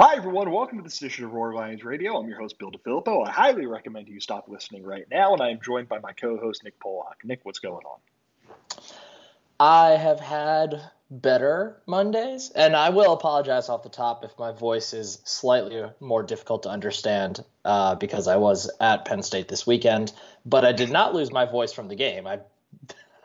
[0.00, 0.50] Hi, everyone.
[0.50, 2.16] Welcome to this edition of Roar Lions Radio.
[2.16, 3.28] I'm your host, Bill DiFilippo.
[3.28, 6.36] I highly recommend you stop listening right now, and I am joined by my co
[6.36, 7.18] host, Nick Pollock.
[7.22, 8.80] Nick, what's going on?
[9.60, 14.94] I have had better Mondays, and I will apologize off the top if my voice
[14.94, 20.12] is slightly more difficult to understand uh, because I was at Penn State this weekend,
[20.44, 22.26] but I did not lose my voice from the game.
[22.26, 22.40] I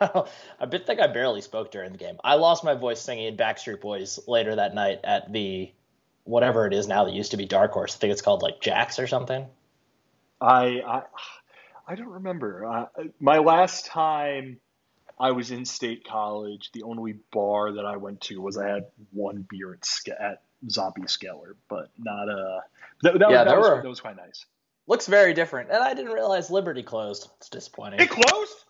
[0.00, 2.18] I think I barely spoke during the game.
[2.22, 5.72] I lost my voice singing Backstreet Boys later that night at the
[6.24, 7.96] whatever it is now that used to be Dark Horse.
[7.96, 9.46] I think it's called like Jax or something.
[10.40, 11.02] I I,
[11.86, 12.64] I don't remember.
[12.64, 12.86] Uh,
[13.18, 14.58] my last time
[15.18, 18.86] I was in state college, the only bar that I went to was I had
[19.12, 22.32] one beer at, at Zombie Skeller, but not a.
[22.32, 22.60] Uh,
[23.02, 24.46] that, that, yeah, that, was, were, that was quite nice.
[24.86, 27.28] Looks very different, and I didn't realize Liberty closed.
[27.36, 28.00] It's disappointing.
[28.00, 28.64] It closed.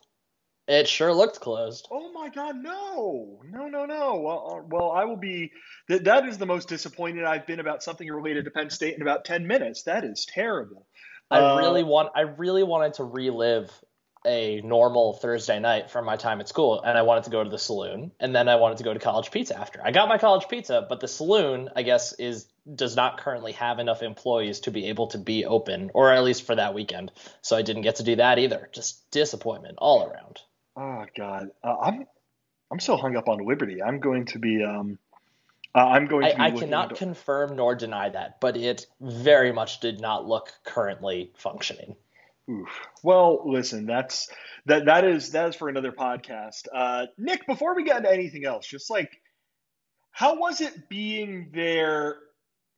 [0.69, 1.89] It sure looked closed.
[1.91, 4.21] Oh my God, no, no, no, no.
[4.21, 5.51] Well, uh, well, I will be.
[5.89, 9.03] That that is the most disappointed I've been about something related to Penn State in
[9.03, 9.83] about ten minutes.
[9.85, 10.87] That is terrible.
[11.31, 12.11] I uh, really want.
[12.15, 13.71] I really wanted to relive
[14.27, 17.49] a normal Thursday night from my time at school, and I wanted to go to
[17.49, 19.81] the saloon, and then I wanted to go to college pizza after.
[19.83, 23.79] I got my college pizza, but the saloon, I guess, is does not currently have
[23.79, 27.11] enough employees to be able to be open, or at least for that weekend.
[27.43, 28.69] So I didn't get to do that either.
[28.73, 30.41] Just disappointment all around.
[30.81, 32.07] Oh God, uh, I'm
[32.71, 33.83] I'm so hung up on Liberty.
[33.83, 34.99] I'm going to be um,
[35.75, 36.41] uh, I'm going to.
[36.41, 41.33] I, I cannot confirm nor deny that, but it very much did not look currently
[41.37, 41.97] functioning.
[42.51, 42.69] Oof.
[43.03, 44.31] Well, listen, that's
[44.65, 46.67] that that is that is for another podcast.
[46.73, 49.21] Uh, Nick, before we get into anything else, just like
[50.13, 52.17] how was it being there?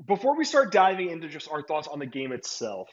[0.05, 2.89] Before we start diving into just our thoughts on the game itself,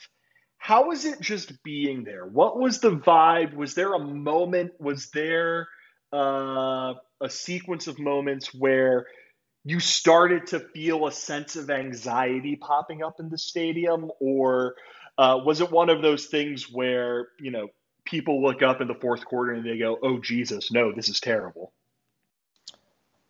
[0.60, 2.26] how was it just being there?
[2.26, 3.56] What was the vibe?
[3.56, 4.74] Was there a moment?
[4.78, 5.70] Was there
[6.14, 9.08] uh, a sequence of moments where
[9.64, 14.76] you started to feel a sense of anxiety popping up in the stadium, or
[15.18, 17.70] uh, was it one of those things where you know
[18.06, 21.22] people look up in the fourth quarter and they go, "Oh Jesus, no, this is
[21.22, 21.72] terrible"?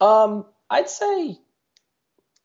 [0.02, 1.38] Um, I'd say,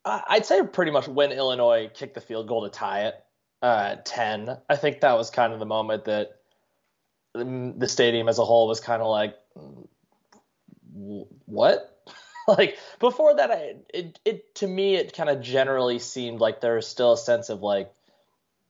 [0.05, 3.24] I'd say pretty much when Illinois kicked the field goal to tie it
[3.65, 4.59] uh, 10.
[4.69, 6.37] I think that was kind of the moment that
[7.33, 9.35] the stadium as a whole was kind of like,
[11.47, 11.91] what?
[12.49, 16.75] like before that, I, it, it to me it kind of generally seemed like there
[16.75, 17.91] was still a sense of like,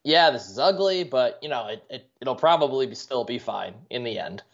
[0.05, 3.75] yeah, this is ugly, but you know, it, it it'll probably be, still be fine
[3.91, 4.45] in the end.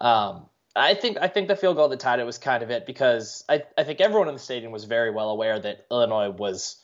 [0.00, 2.84] Um, I think I think the field goal that tied it was kind of it
[2.84, 6.82] because I, I think everyone in the stadium was very well aware that Illinois was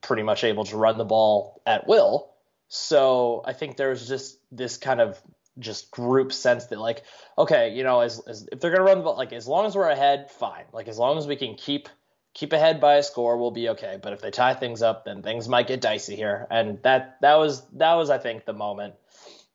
[0.00, 2.29] pretty much able to run the ball at will.
[2.70, 5.20] So I think there's just this kind of
[5.58, 7.02] just group sense that like,
[7.36, 9.74] okay, you know, as, as if they're gonna run the ball, like as long as
[9.74, 10.64] we're ahead, fine.
[10.72, 11.88] Like as long as we can keep
[12.32, 13.98] keep ahead by a score, we'll be okay.
[14.00, 16.46] But if they tie things up, then things might get dicey here.
[16.48, 18.94] And that that was that was I think the moment.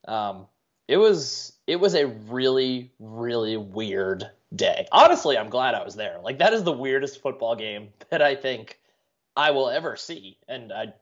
[0.06, 0.48] Um,
[0.90, 4.88] it was it was a really really weird day.
[4.92, 6.20] Honestly, I'm glad I was there.
[6.22, 8.78] Like that is the weirdest football game that I think
[9.38, 10.94] I will ever see, and I,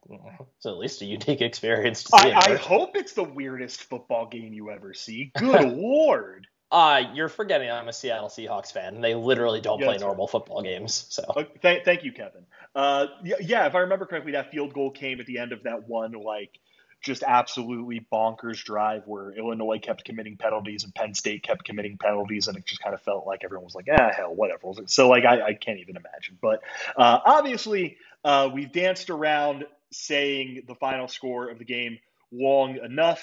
[0.58, 2.32] it's at least a unique experience to see.
[2.32, 5.32] I, I hope it's the weirdest football game you ever see.
[5.38, 6.48] Good lord!
[6.72, 10.26] Uh, you're forgetting I'm a Seattle Seahawks fan, and they literally don't yeah, play normal
[10.26, 10.32] right.
[10.32, 11.06] football games.
[11.10, 12.46] So, uh, th- thank you, Kevin.
[12.74, 15.64] Uh, yeah, yeah, if I remember correctly, that field goal came at the end of
[15.64, 16.58] that one like
[17.04, 22.48] just absolutely bonkers drive where Illinois kept committing penalties and Penn State kept committing penalties,
[22.48, 24.74] and it just kind of felt like everyone was like, ah, hell, whatever.
[24.88, 26.40] So, like, I, I can't even imagine.
[26.42, 26.64] But
[26.98, 32.00] uh, obviously, uh, we've danced around saying the final score of the game
[32.32, 33.22] long enough.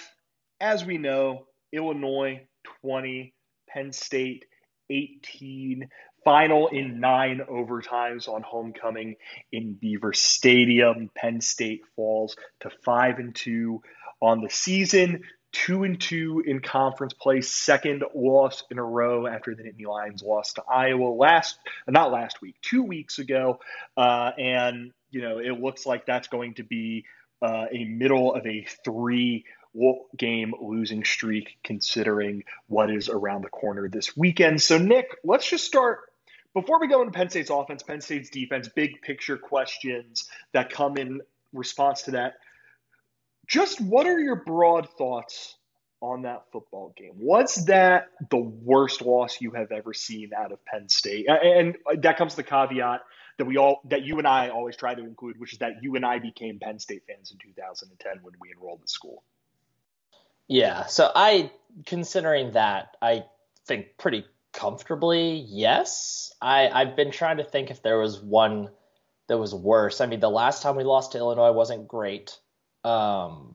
[0.61, 2.47] As we know, Illinois
[2.83, 3.34] 20,
[3.69, 4.44] Penn State
[4.91, 5.89] 18
[6.25, 9.16] final in nine overtimes on homecoming
[9.53, 11.10] in Beaver Stadium.
[11.15, 13.81] Penn State falls to five and two
[14.21, 15.22] on the season,
[15.53, 20.22] two and two in conference play, second loss in a row after the Nittany Lions
[20.22, 23.60] lost to Iowa last, not last week, two weeks ago,
[23.97, 27.04] uh, and you know it looks like that's going to be
[27.42, 29.45] uh, a middle of a three
[30.16, 34.60] game losing streak considering what is around the corner this weekend.
[34.60, 36.01] So, Nick, let's just start
[36.54, 40.97] before we go into Penn State's offense, Penn State's defense, big picture questions that come
[40.97, 41.21] in
[41.53, 42.34] response to that.
[43.51, 45.57] Just what are your broad thoughts
[46.01, 47.15] on that football game?
[47.17, 51.27] Was that the worst loss you have ever seen out of Penn State?
[51.29, 53.01] And that comes the caveat
[53.39, 55.97] that we all that you and I always try to include, which is that you
[55.97, 59.25] and I became Penn State fans in 2010 when we enrolled at school.
[60.47, 61.51] Yeah, so I
[61.87, 63.25] considering that, I
[63.67, 66.33] think pretty comfortably, yes.
[66.41, 68.69] I I've been trying to think if there was one
[69.27, 70.01] that was worse.
[70.01, 72.39] I mean, the last time we lost to Illinois wasn't great.
[72.84, 73.54] Um,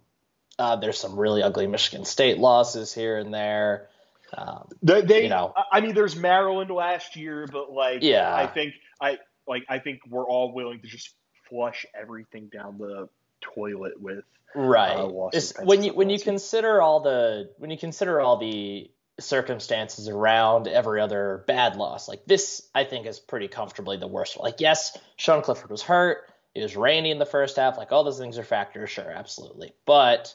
[0.58, 3.88] uh, there's some really ugly Michigan State losses here and there.
[4.34, 8.48] Um, they, they you know, I mean, there's Maryland last year, but like, yeah, I
[8.48, 9.18] think I
[9.48, 11.10] like I think we're all willing to just
[11.50, 13.08] flush everything down the
[13.42, 14.24] toilet with
[14.56, 14.96] right.
[14.96, 15.30] Uh,
[15.64, 18.90] when you when you consider all the when you consider all the
[19.20, 22.08] circumstances around every other bad loss.
[22.08, 24.38] Like this, I think is pretty comfortably the worst.
[24.40, 26.30] Like yes, Sean Clifford was hurt.
[26.56, 27.78] It was rainy in the first half.
[27.78, 29.74] Like all those things are factors, sure, absolutely.
[29.86, 30.34] But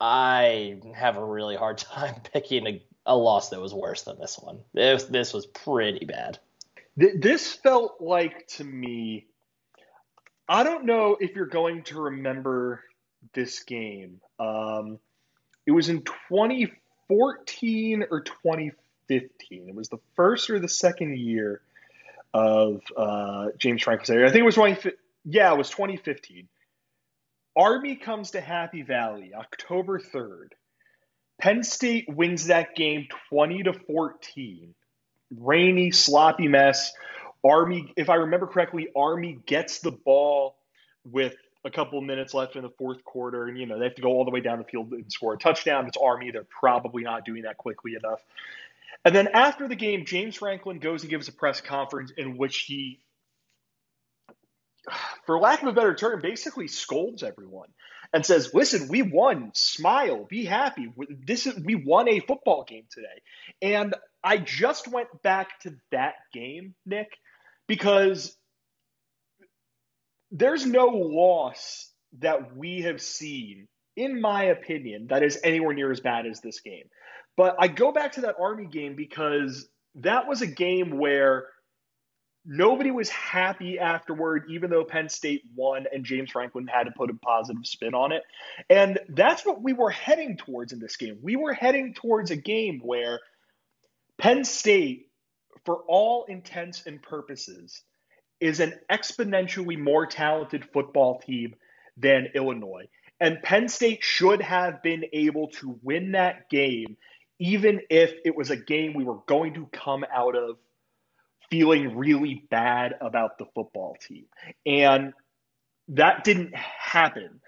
[0.00, 4.38] I have a really hard time picking a, a loss that was worse than this
[4.40, 4.60] one.
[4.72, 6.38] This this was pretty bad.
[6.96, 9.26] This felt like to me.
[10.48, 12.84] I don't know if you're going to remember
[13.32, 14.20] this game.
[14.38, 14.98] Um,
[15.66, 19.68] it was in 2014 or 2015.
[19.68, 21.62] It was the first or the second year
[22.34, 24.26] of uh, James Franklin's area.
[24.26, 24.92] I think it was 20.
[25.24, 26.48] Yeah, it was 2015.
[27.56, 30.48] Army comes to Happy Valley October 3rd.
[31.40, 34.74] Penn State wins that game 20 to 14.
[35.38, 36.92] Rainy, sloppy mess.
[37.44, 40.56] Army, if I remember correctly, Army gets the ball
[41.04, 41.34] with
[41.64, 44.08] a couple minutes left in the fourth quarter, and you know they have to go
[44.08, 45.86] all the way down the field and score a touchdown.
[45.86, 48.20] It's Army; they're probably not doing that quickly enough.
[49.04, 52.60] And then after the game, James Franklin goes and gives a press conference in which
[52.60, 53.00] he,
[55.26, 57.68] for lack of a better term, basically scolds everyone
[58.12, 59.50] and says, "Listen, we won.
[59.54, 60.92] Smile, be happy.
[61.08, 63.22] This is we won a football game today."
[63.62, 67.08] And I just went back to that game, Nick,
[67.66, 68.36] because
[70.30, 76.00] there's no loss that we have seen, in my opinion, that is anywhere near as
[76.00, 76.88] bad as this game.
[77.36, 81.46] But I go back to that Army game because that was a game where
[82.44, 87.10] nobody was happy afterward, even though Penn State won and James Franklin had to put
[87.10, 88.22] a positive spin on it.
[88.68, 91.18] And that's what we were heading towards in this game.
[91.22, 93.20] We were heading towards a game where
[94.18, 95.08] Penn State,
[95.64, 97.82] for all intents and purposes,
[98.40, 101.54] is an exponentially more talented football team
[101.96, 102.88] than Illinois.
[103.20, 106.96] And Penn State should have been able to win that game,
[107.38, 110.58] even if it was a game we were going to come out of
[111.50, 114.26] feeling really bad about the football team.
[114.66, 115.12] And
[115.88, 117.40] that didn't happen.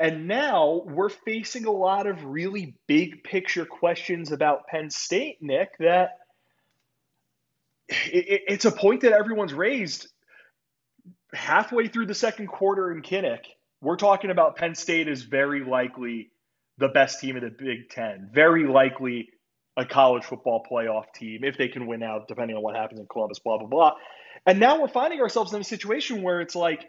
[0.00, 5.78] And now we're facing a lot of really big picture questions about Penn State, Nick,
[5.78, 6.18] that
[7.88, 10.08] it's a point that everyone's raised
[11.34, 13.44] halfway through the second quarter in Kinnick,
[13.80, 16.30] we're talking about Penn State is very likely
[16.78, 19.28] the best team in the Big Ten, very likely
[19.76, 23.06] a college football playoff team if they can win out, depending on what happens in
[23.06, 23.92] Columbus, blah, blah, blah.
[24.46, 26.86] And now we're finding ourselves in a situation where it's like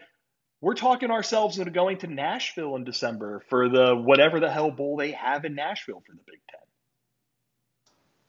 [0.61, 4.97] we're talking ourselves into going to Nashville in December for the whatever the hell bowl
[4.97, 6.64] they have in Nashville for the Big Ten.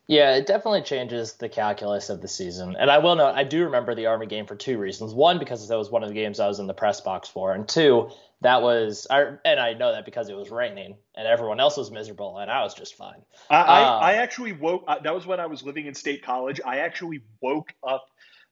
[0.08, 2.76] Yeah, it definitely changes the calculus of the season.
[2.79, 5.12] And I will note, I do remember the Army game for two reasons.
[5.12, 7.53] One, because that was one of the games I was in the press box for,
[7.53, 8.11] and two,
[8.43, 11.91] that was, I and I know that because it was raining and everyone else was
[11.91, 13.23] miserable, and I was just fine.
[13.50, 14.85] I, I, um, I actually woke.
[14.87, 16.61] Uh, that was when I was living in State College.
[16.64, 18.06] I actually woke up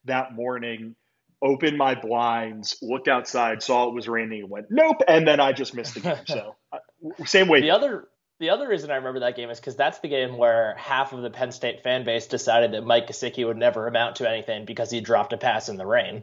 [0.06, 0.97] that morning
[1.43, 5.53] opened my blinds, looked outside, saw it was raining, and went nope, and then I
[5.53, 6.17] just missed the game.
[6.27, 6.79] So uh,
[7.27, 7.61] same way.
[7.61, 8.08] The other
[8.44, 11.22] the other reason I remember that game is because that's the game where half of
[11.22, 14.91] the Penn State fan base decided that Mike Gesicki would never amount to anything because
[14.91, 16.22] he dropped a pass in the rain.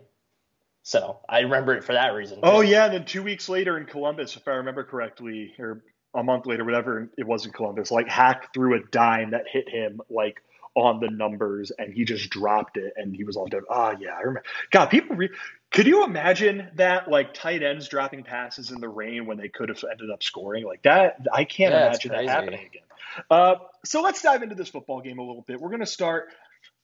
[0.84, 2.38] So I remember it for that reason.
[2.38, 2.42] Too.
[2.44, 5.82] Oh yeah, and then two weeks later in Columbus, if I remember correctly, or
[6.14, 9.68] a month later, whatever it was in Columbus, like Hack threw a dime that hit
[9.68, 10.44] him like
[10.76, 13.64] on the numbers, and he just dropped it, and he was all dead.
[13.70, 14.44] Oh yeah, I remember.
[14.72, 15.16] God, people.
[15.16, 15.30] Re-
[15.72, 19.70] could you imagine that, like tight ends dropping passes in the rain when they could
[19.70, 21.26] have ended up scoring like that?
[21.32, 22.84] I can't yeah, imagine that happening again.
[23.30, 25.60] Uh, so let's dive into this football game a little bit.
[25.60, 26.30] We're going to start.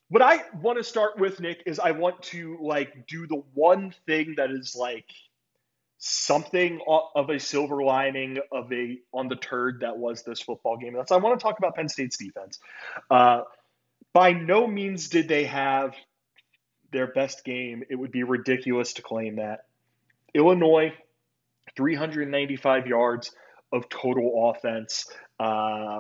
[0.09, 3.93] What I want to start with, Nick, is I want to like do the one
[4.05, 5.05] thing that is like
[5.99, 6.79] something
[7.15, 10.93] of a silver lining of a on the turd that was this football game.
[10.93, 12.59] That's I want to talk about Penn State's defense.
[13.09, 13.41] Uh,
[14.17, 15.93] by no means did they have
[16.91, 19.65] their best game, it would be ridiculous to claim that.
[20.33, 20.91] Illinois,
[21.75, 23.31] 395 yards
[23.71, 25.05] of total offense.
[25.39, 25.99] Uh,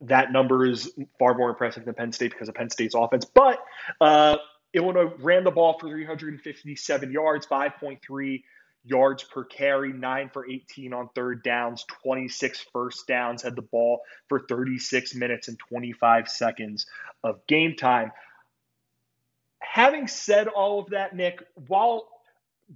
[0.00, 0.90] that number is
[1.20, 3.24] far more impressive than Penn State because of Penn State's offense.
[3.24, 3.60] But
[4.00, 4.38] uh,
[4.72, 8.42] Illinois ran the ball for 357 yards, 5.3
[8.84, 14.00] yards per carry, 9 for 18 on third downs, 26 first downs, had the ball
[14.28, 16.86] for 36 minutes and 25 seconds
[17.22, 18.12] of game time
[19.74, 22.08] having said all of that, Nick, while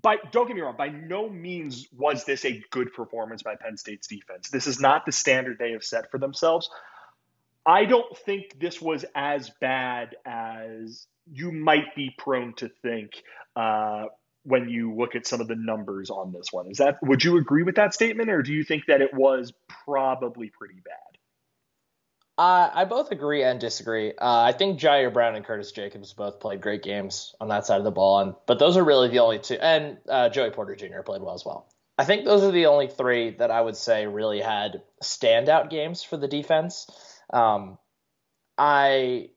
[0.02, 3.76] by don't get me wrong, by no means was this a good performance by Penn
[3.76, 4.50] State's defense.
[4.50, 6.68] This is not the standard they have set for themselves.
[7.64, 13.12] I don't think this was as bad as you might be prone to think
[13.54, 14.06] uh,
[14.48, 16.70] when you look at some of the numbers on this one.
[16.70, 19.52] Is that would you agree with that statement, or do you think that it was
[19.84, 20.94] probably pretty bad?
[22.38, 24.12] Uh, I both agree and disagree.
[24.12, 27.78] Uh, I think Ji'Ayir Brown and Curtis Jacobs both played great games on that side
[27.78, 29.56] of the ball, and, but those are really the only two.
[29.60, 31.02] And uh, Joey Porter Jr.
[31.04, 31.68] played well as well.
[31.98, 36.04] I think those are the only three that I would say really had standout games
[36.04, 36.86] for the defense.
[37.32, 37.76] Um,
[38.56, 39.30] I,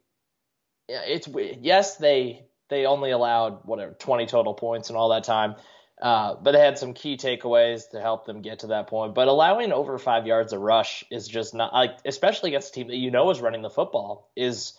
[0.88, 1.28] it's
[1.60, 5.56] yes they they only allowed whatever 20 total points and all that time.
[6.02, 9.14] Uh, but they had some key takeaways to help them get to that point.
[9.14, 12.88] But allowing over five yards a rush is just not like, especially against a team
[12.88, 14.74] that you know is running the football, is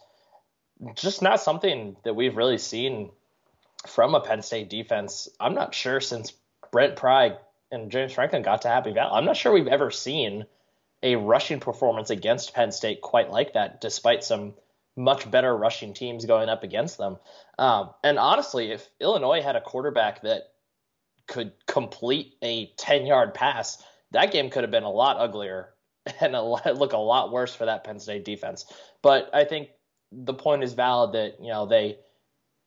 [0.96, 3.10] just not something that we've really seen
[3.86, 5.28] from a Penn State defense.
[5.38, 6.32] I'm not sure since
[6.72, 7.36] Brent Pry
[7.70, 9.10] and James Franklin got to Happy Valley.
[9.12, 10.46] I'm not sure we've ever seen
[11.02, 14.54] a rushing performance against Penn State quite like that, despite some
[14.96, 17.16] much better rushing teams going up against them.
[17.58, 20.42] Um, and honestly, if Illinois had a quarterback that
[21.26, 25.70] could complete a 10 yard pass, that game could have been a lot uglier
[26.20, 28.66] and a lot, look a lot worse for that Penn State defense.
[29.02, 29.68] But I think
[30.12, 31.96] the point is valid that you know they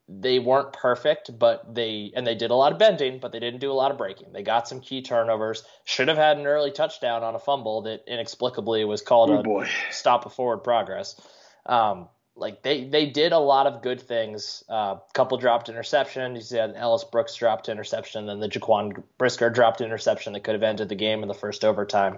[0.08, 3.60] they weren't perfect, but they and they did a lot of bending, but they didn't
[3.60, 4.34] do a lot of breaking.
[4.34, 5.64] They got some key turnovers.
[5.84, 9.44] Should have had an early touchdown on a fumble that inexplicably was called oh, a
[9.44, 9.68] boy.
[9.92, 11.20] stop of forward progress.
[11.66, 14.64] Um, like they they did a lot of good things.
[14.70, 16.36] A uh, couple dropped interception.
[16.36, 20.64] You said Ellis Brooks dropped interception, then the Jaquan Brisker dropped interception that could have
[20.64, 22.18] ended the game in the first overtime.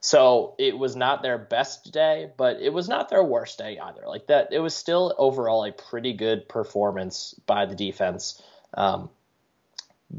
[0.00, 4.02] So it was not their best day, but it was not their worst day either.
[4.06, 8.42] Like that, it was still overall a pretty good performance by the defense.
[8.72, 9.10] Um,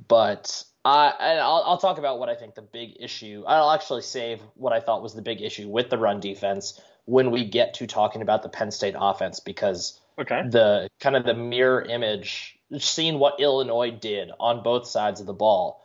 [0.08, 3.44] but I'll, I'll talk about what I think the big issue.
[3.48, 7.32] I'll actually save what I thought was the big issue with the run defense when
[7.32, 10.44] we get to talking about the Penn State offense because okay.
[10.48, 15.34] the kind of the mirror image, seeing what Illinois did on both sides of the
[15.34, 15.82] ball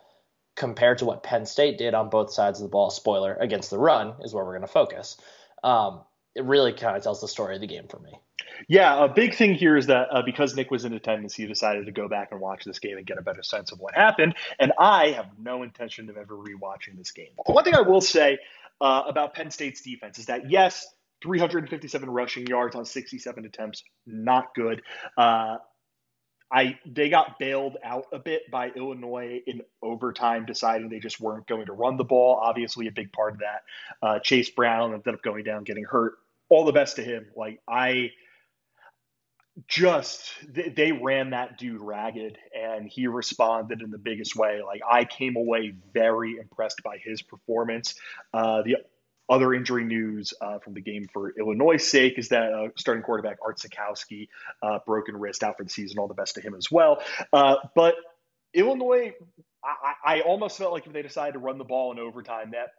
[0.55, 3.77] compared to what Penn State did on both sides of the ball, spoiler, against the
[3.77, 5.17] run is where we're going to focus.
[5.63, 6.01] Um,
[6.35, 8.11] it really kind of tells the story of the game for me.
[8.67, 11.85] Yeah, a big thing here is that uh, because Nick was in attendance, he decided
[11.85, 14.35] to go back and watch this game and get a better sense of what happened.
[14.59, 17.29] And I have no intention of ever rewatching this game.
[17.45, 18.39] One thing I will say
[18.81, 20.87] uh, about Penn State's defense is that, yes,
[21.21, 24.81] 357 rushing yards on 67 attempts, not good.
[25.17, 25.57] Uh,
[26.51, 31.45] I they got bailed out a bit by Illinois in overtime, deciding they just weren't
[31.47, 32.39] going to run the ball.
[32.41, 33.63] Obviously, a big part of that.
[34.01, 36.13] Uh, Chase Brown ended up going down, getting hurt.
[36.49, 37.27] All the best to him.
[37.35, 38.11] Like I
[39.67, 44.61] just they, they ran that dude ragged, and he responded in the biggest way.
[44.65, 47.95] Like I came away very impressed by his performance.
[48.33, 48.77] Uh, the
[49.29, 53.37] other injury news uh, from the game for Illinois' sake is that uh, starting quarterback
[53.43, 54.29] Art Sitkowski,
[54.61, 55.99] uh, broken wrist out for the season.
[55.99, 57.01] All the best to him as well.
[57.33, 57.95] Uh, but
[58.53, 59.13] Illinois,
[59.63, 62.69] I, I, almost felt like if they decided to run the ball in overtime, that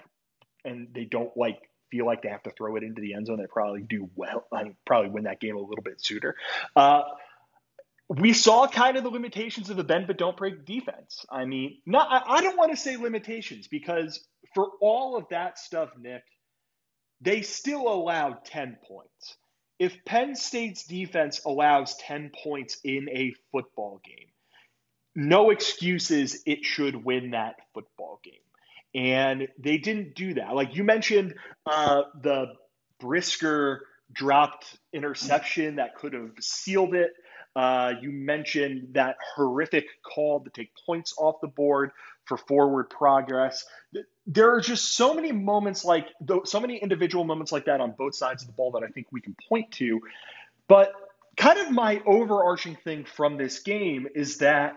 [0.65, 1.59] and they don't like
[1.91, 4.45] feel like they have to throw it into the end zone, they probably do well.
[4.53, 6.35] I mean, probably win that game a little bit sooner.
[6.75, 7.03] Uh,
[8.09, 11.27] we saw kind of the limitations of the bend but don't break defense.
[11.31, 15.59] I mean, not I, I don't want to say limitations because for all of that
[15.59, 16.23] stuff, Nick,
[17.21, 19.37] they still allowed 10 points.
[19.79, 24.29] If Penn State's defense allows 10 points in a football game,
[25.15, 28.35] no excuses, it should win that football game.
[28.95, 30.55] And they didn't do that.
[30.55, 31.35] Like you mentioned,
[31.67, 32.55] uh, the
[32.99, 37.13] Brisker dropped interception that could have sealed it.
[37.55, 41.91] Uh, you mentioned that horrific call to take points off the board
[42.29, 43.65] for forward progress.
[44.27, 46.09] There are just so many moments like
[46.45, 49.07] so many individual moments like that on both sides of the ball that I think
[49.11, 50.01] we can point to.
[50.69, 50.93] But
[51.37, 54.75] kind of my overarching thing from this game is that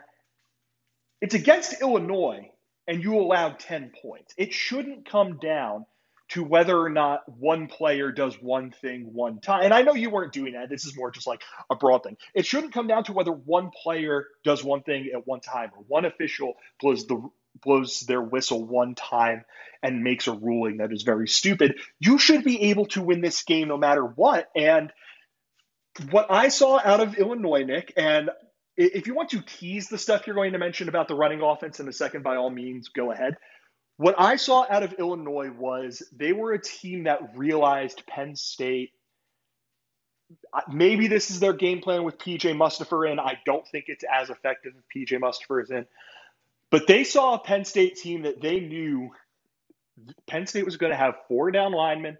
[1.20, 2.50] it's against Illinois
[2.88, 4.34] and you allowed 10 points.
[4.38, 5.86] It shouldn't come down
[6.30, 9.64] to whether or not one player does one thing one time.
[9.66, 10.70] And I know you weren't doing that.
[10.70, 12.16] This is more just like a broad thing.
[12.34, 15.84] It shouldn't come down to whether one player does one thing at one time or
[15.90, 17.22] one official blows the
[17.64, 19.46] blows their whistle one time
[19.84, 21.76] and makes a ruling that is very stupid.
[22.00, 24.50] You should be able to win this game no matter what.
[24.56, 24.92] And
[26.10, 28.30] what I saw out of Illinois, Nick, and
[28.78, 31.80] if you want to tease the stuff you're going to mention about the running offense
[31.80, 33.38] in a second, by all means, go ahead.
[33.98, 38.92] What I saw out of Illinois was they were a team that realized Penn State.
[40.72, 43.20] Maybe this is their game plan with PJ Mustipher in.
[43.20, 45.86] I don't think it's as effective if PJ Mustipher is in.
[46.72, 49.12] But they saw a Penn State team that they knew
[50.26, 52.18] Penn State was going to have four down linemen.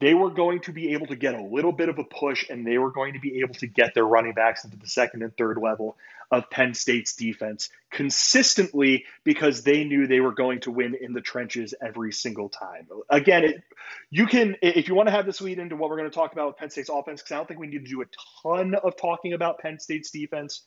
[0.00, 2.66] They were going to be able to get a little bit of a push, and
[2.66, 5.36] they were going to be able to get their running backs into the second and
[5.36, 5.96] third level
[6.30, 11.20] of Penn State's defense consistently because they knew they were going to win in the
[11.20, 12.88] trenches every single time.
[13.08, 13.62] Again, it,
[14.10, 16.32] you can, if you want to have this lead into what we're going to talk
[16.32, 18.06] about with Penn State's offense, because I don't think we need to do a
[18.42, 20.62] ton of talking about Penn State's defense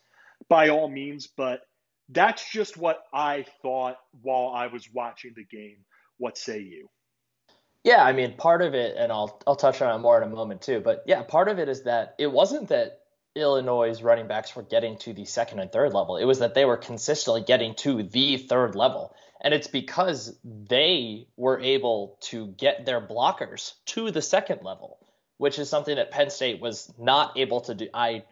[0.48, 1.62] by all means, but
[2.10, 5.78] that's just what I thought while I was watching the game.
[6.18, 6.90] What say you?
[7.84, 10.34] Yeah, I mean, part of it, and I'll I'll touch on it more in a
[10.34, 10.80] moment too.
[10.80, 13.00] But yeah, part of it is that it wasn't that
[13.38, 16.18] Illinois' running backs were getting to the second and third level.
[16.18, 19.16] It was that they were consistently getting to the third level.
[19.40, 24.98] And it's because they were able to get their blockers to the second level,
[25.38, 27.88] which is something that Penn State was not able to do.
[27.94, 28.24] I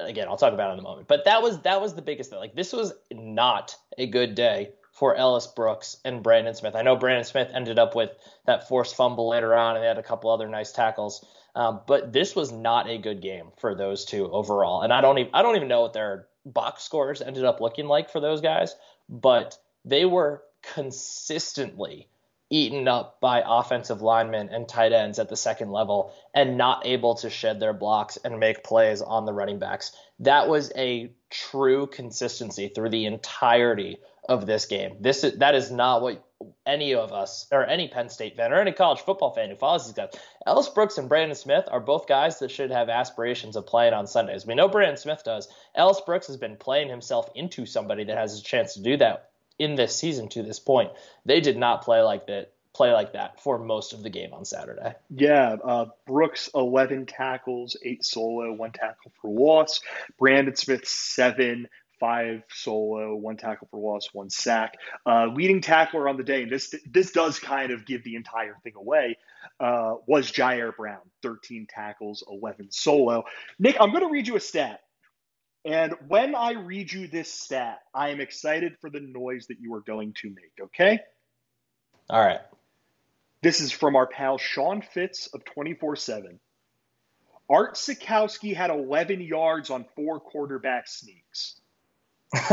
[0.00, 1.08] again, I'll talk about it in a moment.
[1.08, 2.38] But that was that was the biggest thing.
[2.38, 6.74] Like this was not a good day for Ellis Brooks and Brandon Smith.
[6.74, 8.10] I know Brandon Smith ended up with
[8.46, 11.24] that forced fumble later on, and they had a couple other nice tackles.
[11.54, 14.82] Um, but this was not a good game for those two overall.
[14.82, 17.86] And I don't even I don't even know what their box scores ended up looking
[17.86, 18.74] like for those guys,
[19.08, 22.08] but they were consistently
[22.50, 27.14] eaten up by offensive linemen and tight ends at the second level and not able
[27.16, 29.92] to shed their blocks and make plays on the running backs.
[30.20, 34.96] That was a true consistency through the entirety of this game.
[35.00, 36.24] This is, that is not what
[36.64, 39.86] any of us or any Penn State fan or any college football fan who follows
[39.86, 40.10] these guys.
[40.46, 44.06] Ellis Brooks and Brandon Smith are both guys that should have aspirations of playing on
[44.06, 44.46] Sundays.
[44.46, 45.48] We know Brandon Smith does.
[45.74, 49.27] Ellis Brooks has been playing himself into somebody that has a chance to do that
[49.58, 50.90] in this season to this point.
[51.24, 54.44] They did not play like that play like that for most of the game on
[54.44, 54.94] Saturday.
[55.10, 59.80] Yeah, uh, Brooks 11 tackles, 8 solo, 1 tackle for loss.
[60.16, 61.66] Brandon Smith 7,
[61.98, 64.74] five solo, one tackle for loss, one sack.
[65.06, 68.56] Uh, leading tackler on the day, and this this does kind of give the entire
[68.62, 69.16] thing away,
[69.60, 73.24] uh, was Ji'Ayir Brown, 13 tackles, 11 solo.
[73.58, 74.80] Nick, I'm going to read you a stat.
[75.64, 79.74] And when I read you this stat, I am excited for the noise that you
[79.74, 81.00] are going to make, okay?
[82.08, 82.40] All right.
[83.42, 86.40] This is from our pal Sean Fitz of 24 7.
[87.50, 91.60] Art Sitkowski had 11 yards on four quarterback sneaks.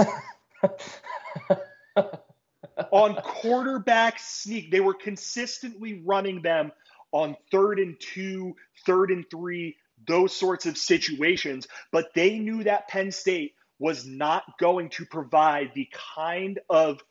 [2.91, 6.71] on quarterback sneak, they were consistently running them
[7.11, 9.75] on third and two, third and three,
[10.07, 11.67] those sorts of situations.
[11.91, 17.01] But they knew that Penn State was not going to provide the kind of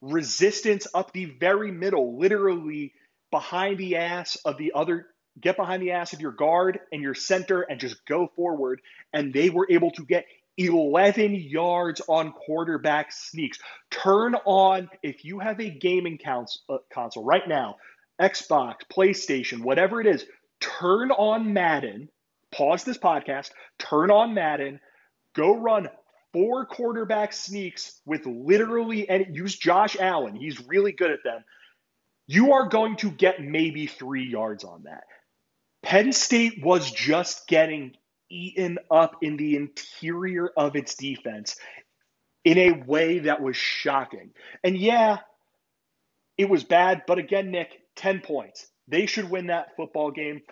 [0.00, 2.92] resistance up the very middle, literally
[3.30, 5.06] behind the ass of the other
[5.40, 8.80] get behind the ass of your guard and your center and just go forward.
[9.12, 13.58] And they were able to get 11 yards on quarterback sneaks.
[13.90, 17.76] Turn on, if you have a gaming uh, console right now,
[18.20, 20.24] Xbox, PlayStation, whatever it is,
[20.60, 22.08] turn on Madden,
[22.54, 24.80] pause this podcast, turn on Madden,
[25.34, 25.88] go run
[26.32, 30.36] four quarterback sneaks with literally, and use Josh Allen.
[30.36, 31.44] He's really good at them.
[32.26, 35.04] You are going to get maybe three yards on that.
[35.82, 37.92] Penn State was just getting
[38.30, 41.56] eaten up in the interior of its defense
[42.44, 44.30] in a way that was shocking.
[44.62, 45.18] And yeah,
[46.36, 48.66] it was bad, but again, Nick, 10 points.
[48.88, 50.42] They should win that football game.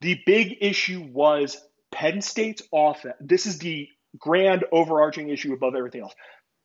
[0.00, 1.56] The big issue was
[1.92, 3.16] Penn State's offense.
[3.20, 6.14] This is the grand overarching issue above everything else.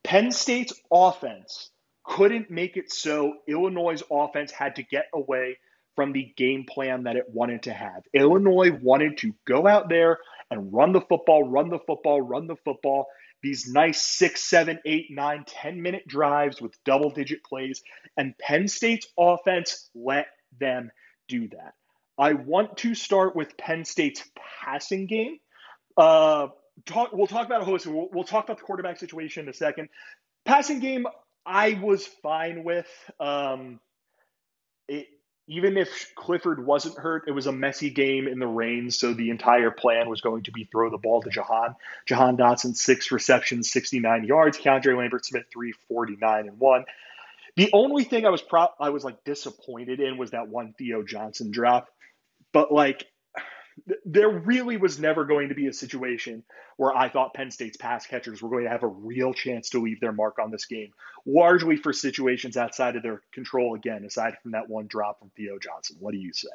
[0.03, 1.71] Penn State's offense
[2.03, 5.57] couldn't make it so Illinois' offense had to get away
[5.95, 8.03] from the game plan that it wanted to have.
[8.13, 10.19] Illinois wanted to go out there
[10.51, 13.07] and run the football, run the football, run the football.
[13.41, 17.81] These nice six, seven, eight, nine, 10 minute drives with double digit plays.
[18.17, 20.27] And Penn State's offense let
[20.59, 20.91] them
[21.27, 21.73] do that.
[22.17, 24.23] I want to start with Penn State's
[24.63, 25.39] passing game.
[25.97, 26.47] Uh,
[26.85, 27.85] talk, we'll talk about a host.
[27.85, 29.89] We'll, we'll talk about the quarterback situation in a second.
[30.45, 31.07] Passing game,
[31.45, 32.87] I was fine with.
[33.19, 33.79] Um,
[34.87, 35.07] it,
[35.47, 39.29] even if Clifford wasn't hurt, it was a messy game in the rain, so the
[39.29, 41.75] entire plan was going to be throw the ball to Jahan.
[42.07, 44.57] Jahan Dotson, six receptions, 69 yards.
[44.57, 46.85] Keandre Lambert Smith, 349 and one.
[47.57, 51.03] The only thing I was pro- I was like disappointed in was that one Theo
[51.03, 51.89] Johnson drop.
[52.55, 53.05] But like
[54.05, 56.41] there really was never going to be a situation
[56.77, 59.81] where I thought Penn State's pass catchers were going to have a real chance to
[59.81, 60.93] leave their mark on this game,
[61.25, 65.59] largely for situations outside of their control, again, aside from that one drop from Theo
[65.59, 65.97] Johnson.
[65.99, 66.47] What do you say?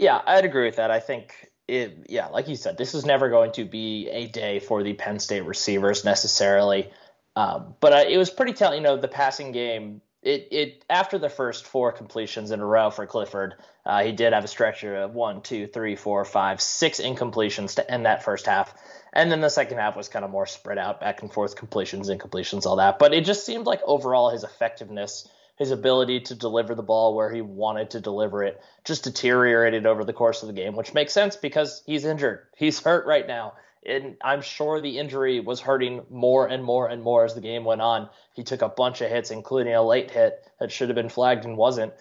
[0.00, 0.90] Yeah, I'd agree with that.
[0.90, 1.32] I think
[1.68, 4.94] it, yeah, like you said, this is never going to be a day for the
[4.94, 6.90] Penn State receivers necessarily.
[7.36, 8.78] Um, but uh, it was pretty telling.
[8.78, 10.02] You know, the passing game.
[10.22, 13.54] It it after the first four completions in a row for Clifford,
[13.84, 17.90] uh, he did have a stretch of one, two, three, four, five, six incompletions to
[17.90, 18.74] end that first half,
[19.12, 22.08] and then the second half was kind of more spread out, back and forth completions,
[22.08, 22.98] incompletions, all that.
[22.98, 25.28] But it just seemed like overall his effectiveness
[25.62, 30.04] his ability to deliver the ball where he wanted to deliver it just deteriorated over
[30.04, 32.40] the course of the game, which makes sense because he's injured.
[32.56, 33.54] He's hurt right now.
[33.84, 37.64] And I'm sure the injury was hurting more and more and more as the game
[37.64, 38.08] went on.
[38.34, 41.44] He took a bunch of hits, including a late hit that should have been flagged
[41.44, 41.92] and wasn't.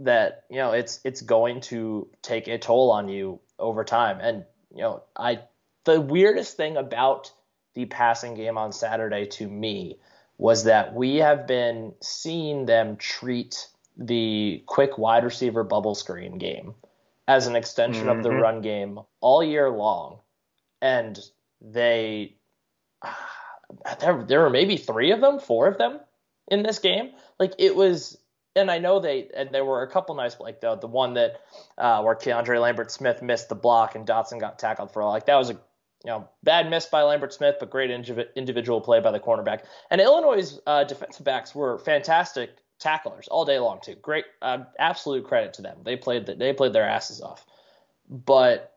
[0.00, 4.18] That you know, it's it's going to take a toll on you over time.
[4.20, 4.44] And
[4.74, 5.40] you know, I
[5.84, 7.32] the weirdest thing about
[7.74, 9.98] the passing game on Saturday to me
[10.38, 16.74] was that we have been seeing them treat the quick wide receiver bubble screen game
[17.28, 18.18] as an extension mm-hmm.
[18.18, 18.42] of the mm-hmm.
[18.42, 20.18] run game all year long.
[20.80, 21.18] And
[21.60, 22.36] they,
[24.00, 26.00] there, there were maybe three of them, four of them
[26.48, 27.10] in this game.
[27.38, 28.18] Like it was,
[28.56, 31.40] and I know they, and there were a couple nice, like the the one that
[31.78, 35.36] uh, where Keandre Lambert Smith missed the block and Dotson got tackled for like that
[35.36, 35.60] was a
[36.04, 39.60] you know, bad miss by Lambert Smith, but great individual play by the cornerback.
[39.90, 43.94] And Illinois' uh, defensive backs were fantastic tacklers all day long too.
[43.94, 45.78] Great, uh, absolute credit to them.
[45.82, 47.46] They played the, they played their asses off.
[48.08, 48.73] But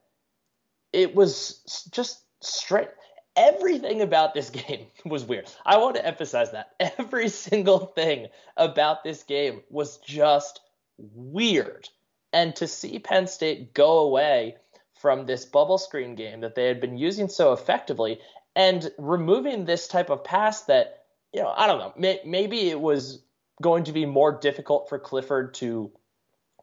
[0.94, 2.90] it was just straight.
[3.36, 5.50] Everything about this game was weird.
[5.66, 10.60] I want to emphasize that every single thing about this game was just
[10.98, 11.90] weird.
[12.34, 14.58] And to see Penn State go away
[15.00, 18.20] from this bubble screen game that they had been using so effectively
[18.56, 22.80] and removing this type of pass that, you know, I don't know, may, maybe it
[22.80, 23.22] was
[23.62, 25.92] going to be more difficult for Clifford to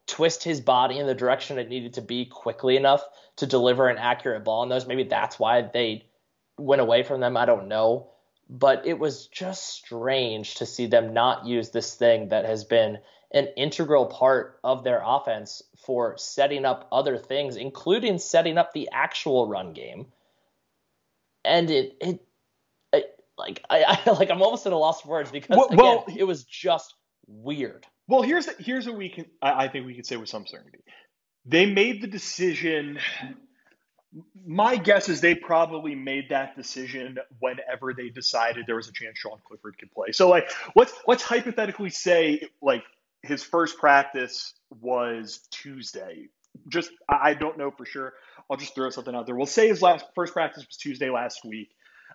[0.07, 3.03] twist his body in the direction it needed to be quickly enough
[3.37, 4.87] to deliver an accurate ball in those.
[4.87, 6.07] Maybe that's why they
[6.59, 7.37] went away from them.
[7.37, 8.11] I don't know.
[8.49, 12.99] But it was just strange to see them not use this thing that has been
[13.33, 18.91] an integral part of their offense for setting up other things, including setting up the
[18.93, 20.07] actual run game.
[21.45, 22.23] And it, it,
[22.93, 25.79] it like I, I, like I'm almost at a loss for words because well, again,
[25.79, 26.95] well, it was just
[27.27, 27.87] weird.
[28.07, 30.47] Well, here's the, here's what we can I, I think we can say with some
[30.47, 30.81] certainty.
[31.47, 32.99] They made the decision.
[34.47, 39.19] My guess is they probably made that decision whenever they decided there was a chance
[39.19, 40.13] Sean Clifford could play.
[40.13, 42.85] So like let's let's hypothetically say like
[43.23, 46.29] his first practice was Tuesday.
[46.69, 48.13] Just I don't know for sure.
[48.51, 49.35] I'll just throw something out there.
[49.35, 51.71] We'll say his last first practice was Tuesday last week,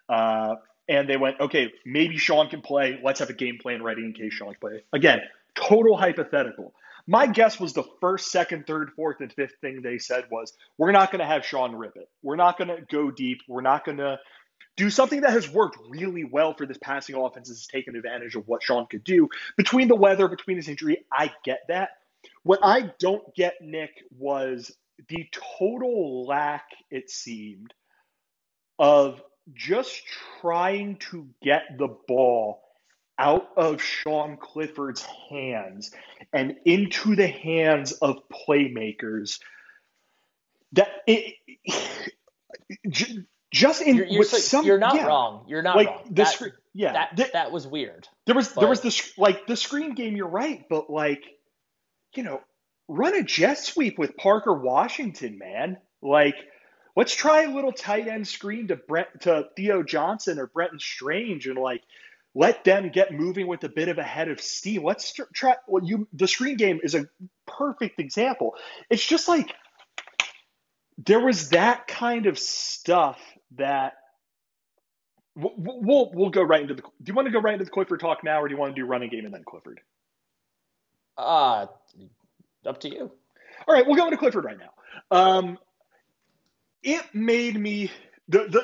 [0.08, 0.56] uh,
[0.88, 3.00] and they went, okay, maybe Sean can play.
[3.04, 4.84] Let's have a game plan ready in case Sean can play.
[4.94, 5.22] Again,
[5.56, 6.74] total hypothetical.
[7.08, 10.92] My guess was the first, second, third, fourth, and fifth thing they said was, we're
[10.92, 12.08] not going to have Sean rip it.
[12.22, 13.40] We're not going to go deep.
[13.48, 14.20] We're not going to
[14.78, 18.48] do something that has worked really well for this passing offense is taken advantage of
[18.48, 19.28] what Sean could do.
[19.58, 21.90] Between the weather, between his injury, I get that.
[22.44, 24.72] What I don't get, Nick, was
[25.08, 27.74] the total lack, it seemed,
[28.78, 29.22] of
[29.54, 30.02] just
[30.42, 32.62] trying to get the ball
[33.20, 35.92] out of Sean Clifford's hands
[36.34, 39.40] and into the hands of playmakers
[40.72, 41.36] that it,
[43.52, 45.46] just in you're, you're, so, some, you're not yeah, wrong.
[45.48, 46.04] You're not like wrong.
[46.06, 48.08] The that, yeah, that, the, that was weird.
[48.26, 50.16] There was but, there was this like the screen game.
[50.16, 51.24] You're right, but like
[52.16, 52.42] you know,
[52.88, 55.78] run a jet sweep with Parker Washington, man.
[56.02, 56.36] Like
[56.96, 61.48] let's try a little tight end screen to Brent to Theo Johnson or Brenton Strange
[61.48, 61.82] and like
[62.36, 64.84] let them get moving with a bit of a head of steam.
[64.84, 65.56] Let's try.
[65.68, 67.08] Well, you the screen game is a
[67.48, 68.56] perfect example.
[68.90, 69.54] It's just like
[71.06, 73.20] there was that kind of stuff
[73.58, 73.94] that
[75.36, 76.82] we'll, we'll we'll go right into the.
[76.82, 78.76] Do you want to go right into the Clifford talk now, or do you want
[78.76, 79.82] to do running game and then Clifford?
[81.18, 81.68] Uh
[82.66, 83.12] up to you.
[83.68, 84.72] All right, we'll go into Clifford right now.
[85.12, 85.58] Um,
[86.84, 87.92] it made me
[88.28, 88.64] the the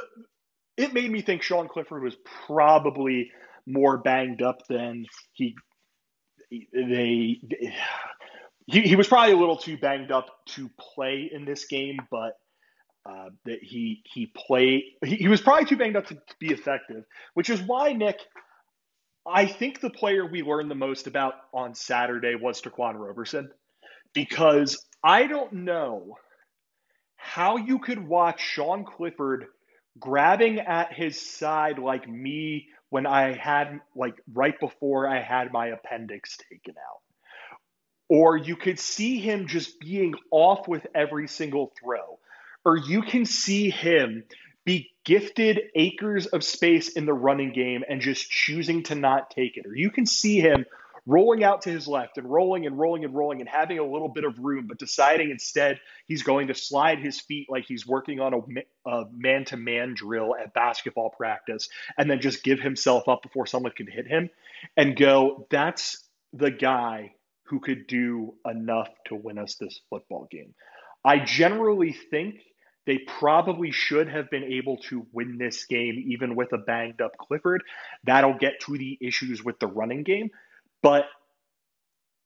[0.77, 3.31] it made me think Sean Clifford was probably
[3.65, 5.55] more banged up than he
[6.49, 7.39] they
[8.67, 12.33] he, he was probably a little too banged up to play in this game, but
[13.07, 14.83] uh, that he he played.
[15.03, 18.19] He, he was probably too banged up to be effective, which is why Nick.
[19.27, 23.49] I think the player we learned the most about on Saturday was Ta'Quan Roberson,
[24.13, 26.17] because I don't know
[27.15, 29.47] how you could watch Sean Clifford
[29.99, 35.67] grabbing at his side like me when I had like right before I had my
[35.67, 37.01] appendix taken out.
[38.07, 42.19] Or you could see him just being off with every single throw
[42.65, 44.23] or you can see him
[44.65, 49.55] be gifted acres of space in the running game and just choosing to not take
[49.55, 49.67] it.
[49.67, 50.65] Or you can see him
[51.05, 54.09] rolling out to his left and rolling and rolling and rolling and having a little
[54.09, 58.19] bit of room, but deciding instead he's going to slide his feet like he's working
[58.19, 58.33] on
[58.85, 63.45] a man to man drill at basketball practice and then just give himself up before
[63.45, 64.29] someone can hit him
[64.75, 67.13] and go, that's the guy
[67.43, 70.55] who could do enough to win us this football game.
[71.03, 72.41] I generally think
[72.87, 77.17] they probably should have been able to win this game even with a banged up
[77.17, 77.63] Clifford.
[78.03, 80.31] That'll get to the issues with the running game.
[80.85, 81.07] But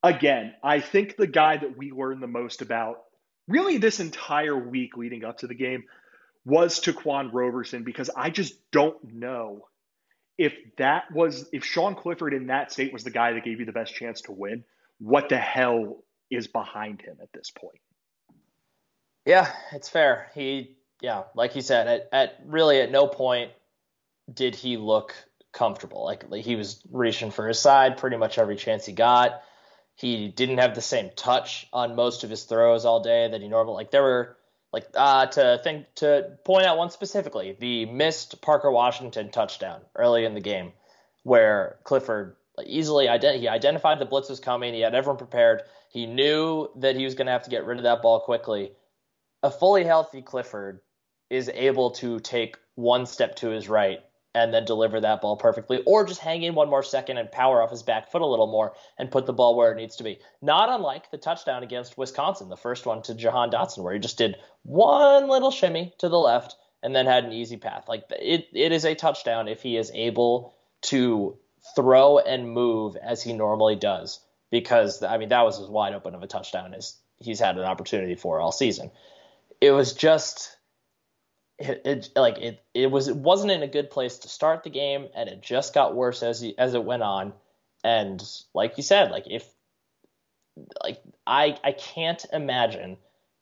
[0.04, 3.04] again, I think the guy that we learned the most about
[3.48, 5.86] really this entire week leading up to the game
[6.43, 9.69] was Ta'Quan Roberson because I just don't know
[10.38, 13.65] if that was if Sean Clifford in that state was the guy that gave you
[13.65, 14.65] the best chance to win,
[15.00, 17.80] what the hell is behind him at this point?
[19.26, 20.32] Yeah, it's fair.
[20.36, 23.52] He yeah, like you said, at, at really at no point
[24.34, 25.15] did he look
[25.52, 26.04] comfortable.
[26.04, 29.42] Like, like he was reaching for his side pretty much every chance he got.
[29.96, 33.48] He didn't have the same touch on most of his throws all day that he
[33.48, 33.92] normally like.
[33.92, 34.38] There were
[34.72, 40.26] like uh, to think to point out one specifically, the missed Parker Washington touchdown early
[40.26, 40.72] in the game,
[41.24, 42.36] where Clifford
[42.66, 44.74] easily ident- he identified the blitz was coming.
[44.74, 45.64] He had everyone prepared.
[45.92, 48.72] He knew that he was going to have to get rid of that ball quickly.
[49.42, 50.82] A fully healthy Clifford
[51.30, 54.02] is able to take one step to his right
[54.36, 57.62] and then deliver that ball perfectly, or just hang in one more second and power
[57.62, 60.04] off his back foot a little more and put the ball where it needs to
[60.04, 60.20] be.
[60.42, 64.18] Not unlike the touchdown against Wisconsin, the first one to Jahan Dotson, where he just
[64.18, 67.86] did one little shimmy to the left and then had an easy path.
[67.88, 71.38] Like it, it is a touchdown if he is able to
[71.76, 74.20] throw and move as he normally does,
[74.52, 77.63] because I mean that was as wide open of a touchdown as he's had an
[77.63, 78.92] opportunity for all season.
[79.60, 80.56] It was just
[81.60, 84.69] it, it, like it it was it wasn't in a good place to start the
[84.69, 87.34] game and it just got worse as he, as it went on.
[87.84, 89.48] And like you said like if
[90.84, 92.98] like I I can't imagine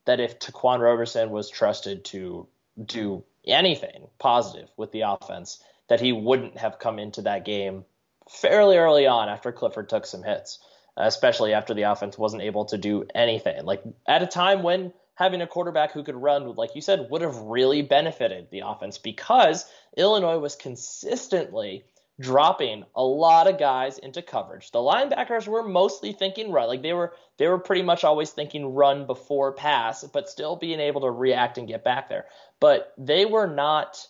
[0.06, 2.48] that if Ta'Quan Roberson was trusted to
[2.84, 7.86] do anything positive with the offense that he wouldn't have come into that game
[8.30, 10.60] fairly early on after Clifford took some hits
[10.98, 13.64] especially after the offense wasn't able to do anything.
[13.66, 17.24] Like at a time when having a quarterback who could run, like you said, would
[17.24, 19.66] have really benefited the offense because
[19.98, 21.86] Illinois was consistently
[22.20, 24.70] dropping a lot of guys into coverage.
[24.72, 28.76] The linebackers were mostly thinking run, like they were they were pretty much always thinking
[28.76, 32.26] run before pass, but still being able to react and get back there.
[32.60, 34.08] But they were not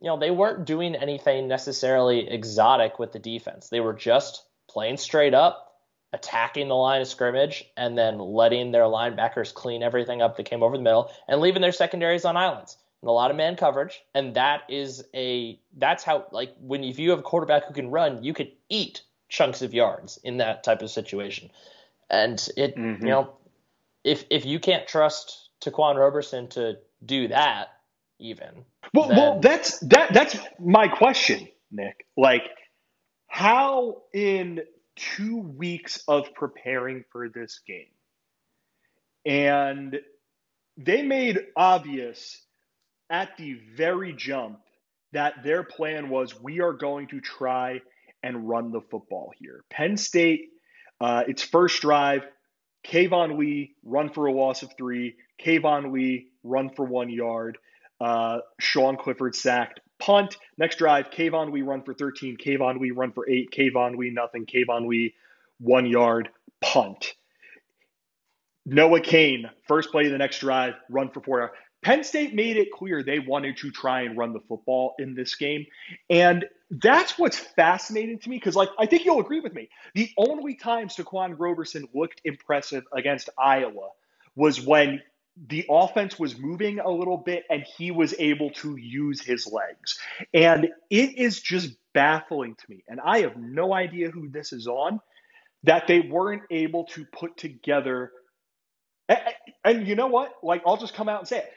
[0.00, 3.68] you know, they weren't doing anything necessarily exotic with the defense.
[3.70, 5.63] They were just playing straight up
[6.14, 10.62] attacking the line of scrimmage and then letting their linebackers clean everything up that came
[10.62, 12.78] over the middle and leaving their secondaries on islands.
[13.02, 14.00] And a lot of man coverage.
[14.14, 17.90] And that is a that's how like when if you have a quarterback who can
[17.90, 21.50] run you could eat chunks of yards in that type of situation.
[22.08, 23.04] And it mm-hmm.
[23.04, 23.32] you know
[24.04, 27.68] if if you can't trust Ta'Quan Roberson to do that
[28.20, 29.16] even well then...
[29.16, 32.06] well that's that that's my question Nick.
[32.16, 32.48] Like
[33.26, 34.60] how in
[34.96, 37.86] two weeks of preparing for this game.
[39.26, 39.98] And
[40.76, 42.40] they made obvious
[43.10, 44.60] at the very jump
[45.12, 47.80] that their plan was we are going to try
[48.22, 49.64] and run the football here.
[49.70, 50.48] Penn State,
[51.00, 52.22] uh, its first drive,
[52.84, 57.58] Keyvone Lee run for a loss of three, Keyvone Lee run for one yard,
[58.00, 60.36] uh, Sean Clifford sacked, punt.
[60.58, 62.36] Next drive, Keyvone Lee run for 13.
[62.36, 63.50] Keyvone Lee run for eight.
[63.50, 64.46] Keyvone Lee nothing.
[64.46, 65.14] Keyvone Lee
[65.58, 66.28] one yard
[66.60, 67.14] punt.
[68.66, 71.52] Noah Cain, first play of the next drive, run for four.
[71.82, 75.34] Penn State made it clear they wanted to try and run the football in this
[75.34, 75.66] game.
[76.08, 79.68] And that's what's fascinating to me because, like, I think you'll agree with me.
[79.94, 83.90] The only time Ta'Quan Roberson looked impressive against Iowa
[84.34, 85.02] was when
[85.36, 89.98] the offense was moving a little bit and he was able to use his legs.
[90.32, 92.84] And it is just baffling to me.
[92.88, 95.00] And I have no idea who this is on
[95.64, 98.12] that they weren't able to put together.
[99.64, 100.32] And, you know what?
[100.42, 101.52] Like, I'll just come out and say it.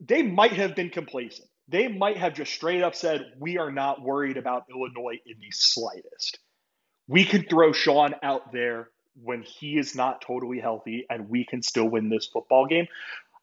[0.00, 1.48] They might have been complacent.
[1.68, 5.50] They might have just straight up said, We are not worried about Illinois in the
[5.50, 6.38] slightest.
[7.08, 8.90] We can throw Sean out there
[9.22, 12.86] when he is not totally healthy and we can still win this football game.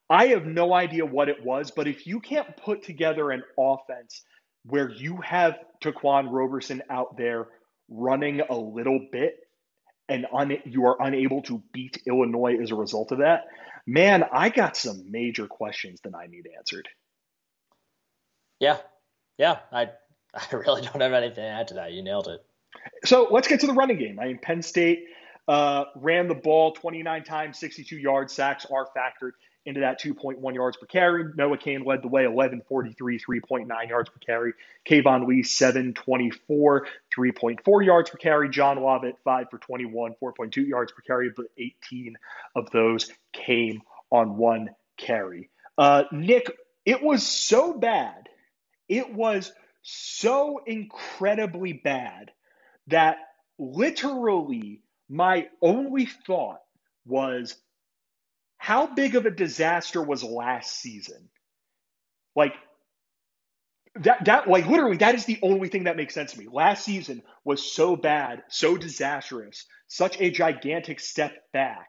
[0.09, 4.23] I have no idea what it was, but if you can't put together an offense
[4.63, 7.47] where you have Ta'Quan Roberson out there
[7.89, 9.39] running a little bit
[10.07, 13.45] and un- you are unable to beat Illinois as a result of that,
[13.87, 16.87] man, I got some major questions that I need answered.
[18.59, 18.77] Yeah,
[19.37, 19.89] Yeah, I
[20.33, 21.93] I really don't have anything to add to that.
[21.93, 22.43] You nailed it.
[23.05, 24.19] So let's get to the running game.
[24.19, 25.05] I mean, Penn State
[25.47, 28.33] uh, ran the ball 29 times, 62 yards.
[28.33, 29.31] Sacks are factored
[29.65, 31.25] into that 2.1 yards per carry.
[31.35, 34.53] Noah Cain led the way, 1143, 3.9 yards per carry.
[34.87, 38.49] Keyvone Lee, 724, 3.4 yards per carry.
[38.49, 42.15] John Lovett, 5 for 21, 4.2 yards per carry, but 18
[42.55, 43.81] of those came
[44.11, 45.49] on one carry.
[45.77, 46.51] Uh, Nick,
[46.85, 48.29] it was so bad.
[48.87, 52.31] It was so incredibly bad
[52.87, 53.17] that
[53.57, 56.59] literally my only thought
[57.05, 57.55] was
[58.57, 61.29] how big of a disaster was last season?
[62.35, 62.53] Like
[64.01, 66.47] that that like literally that is the only thing that makes sense to me.
[66.51, 71.87] Last season was so bad, so disastrous, such a gigantic step back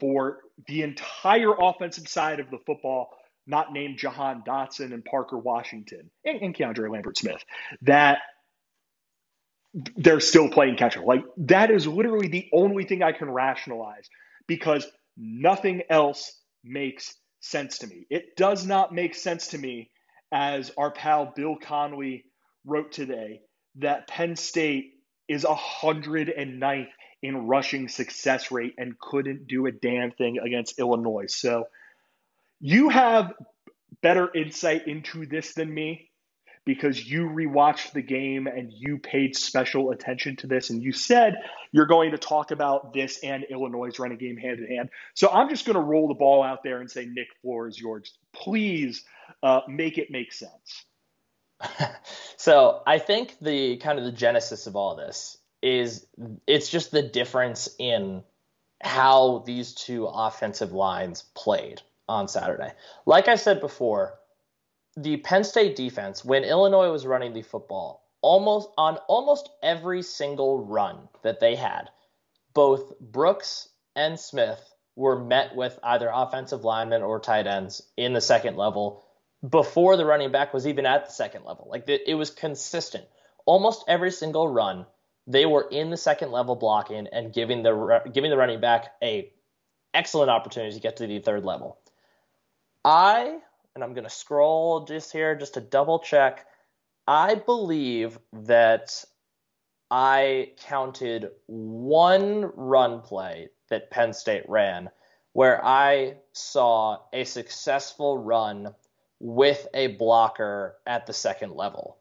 [0.00, 3.10] for the entire offensive side of the football,
[3.46, 7.42] not named Jahan Dotson and Parker Washington and, and Keandre Lambert Smith,
[7.82, 8.18] that
[9.74, 11.04] they're still playing catch up.
[11.04, 14.08] Like that is literally the only thing I can rationalize
[14.46, 18.06] because nothing else makes sense to me.
[18.10, 19.90] It does not make sense to me,
[20.30, 22.24] as our pal Bill Connelly
[22.64, 23.40] wrote today,
[23.76, 24.94] that Penn State
[25.28, 26.88] is 109th
[27.22, 31.26] in rushing success rate and couldn't do a damn thing against Illinois.
[31.28, 31.64] So
[32.60, 33.32] you have
[34.02, 36.10] better insight into this than me
[36.64, 41.36] because you rewatched the game and you paid special attention to this and you said
[41.72, 44.90] you're going to talk about this and Illinois' running game hand in hand.
[45.14, 47.80] So I'm just going to roll the ball out there and say, Nick, floor is
[47.80, 48.12] yours.
[48.32, 49.04] Please
[49.42, 50.84] uh, make it make sense.
[52.36, 56.06] so I think the kind of the genesis of all this is
[56.46, 58.22] it's just the difference in
[58.82, 62.72] how these two offensive lines played on Saturday.
[63.06, 64.18] Like I said before,
[64.96, 70.64] the Penn State defense, when Illinois was running the football, almost on almost every single
[70.64, 71.90] run that they had,
[72.54, 74.60] both Brooks and Smith
[74.94, 79.04] were met with either offensive linemen or tight ends in the second level
[79.48, 81.66] before the running back was even at the second level.
[81.70, 83.04] Like it was consistent.
[83.46, 84.86] Almost every single run,
[85.26, 89.32] they were in the second level blocking and giving the giving the running back a
[89.94, 91.78] excellent opportunity to get to the third level.
[92.84, 93.38] I
[93.74, 96.46] and I'm going to scroll just here just to double check.
[97.06, 99.04] I believe that
[99.90, 104.90] I counted one run play that Penn State ran
[105.32, 108.74] where I saw a successful run
[109.18, 111.98] with a blocker at the second level.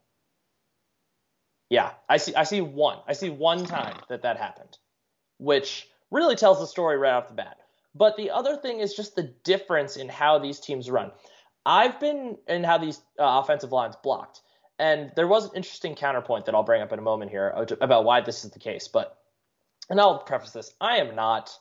[1.70, 3.00] Yeah, I see I see one.
[3.08, 4.78] I see one time that that happened,
[5.38, 7.58] which really tells the story right off the bat.
[7.96, 11.12] But the other thing is just the difference in how these teams run.
[11.66, 14.42] I've been in how these uh, offensive lines blocked,
[14.80, 17.50] and there was an interesting counterpoint that I'll bring up in a moment here
[17.82, 18.88] about why this is the case.
[18.88, 19.18] But
[19.90, 21.52] and I'll preface this: I am not,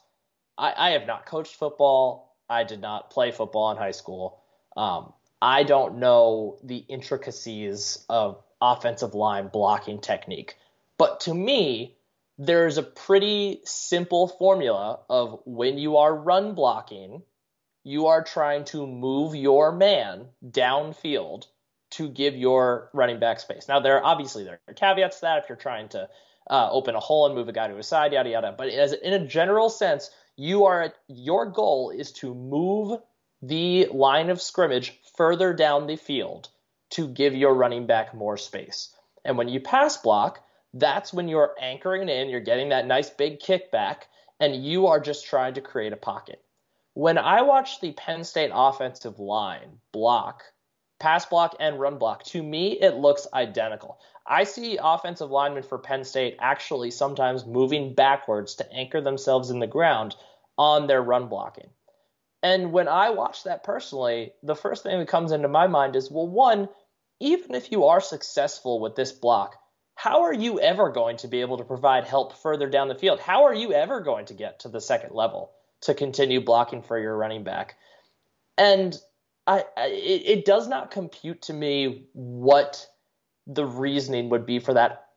[0.57, 2.35] I, I have not coached football.
[2.49, 4.41] I did not play football in high school.
[4.75, 10.55] Um, I don't know the intricacies of offensive line blocking technique,
[10.97, 11.97] but to me,
[12.37, 17.21] there's a pretty simple formula of when you are run blocking
[17.83, 21.47] you are trying to move your man downfield
[21.91, 23.67] to give your running back space.
[23.67, 26.07] Now, there are obviously there are caveats to that if you're trying to
[26.49, 28.55] uh, open a hole and move a guy to a side, yada yada.
[28.57, 32.99] But as in a general sense, you are your goal is to move
[33.41, 36.49] the line of scrimmage further down the field
[36.91, 38.93] to give your running back more space.
[39.25, 40.39] And when you pass block,
[40.73, 44.03] that's when you're anchoring in, you're getting that nice big kickback,
[44.39, 46.41] and you are just trying to create a pocket
[47.01, 50.43] when I watch the Penn State offensive line block,
[50.99, 53.97] pass block and run block, to me it looks identical.
[54.23, 59.57] I see offensive linemen for Penn State actually sometimes moving backwards to anchor themselves in
[59.57, 60.15] the ground
[60.59, 61.71] on their run blocking.
[62.43, 66.11] And when I watch that personally, the first thing that comes into my mind is
[66.11, 66.69] well, one,
[67.19, 69.55] even if you are successful with this block,
[69.95, 73.19] how are you ever going to be able to provide help further down the field?
[73.19, 75.51] How are you ever going to get to the second level?
[75.81, 77.75] To continue blocking for your running back.
[78.57, 78.97] And
[79.47, 82.87] I, I it, it does not compute to me what
[83.47, 85.07] the reasoning would be for that,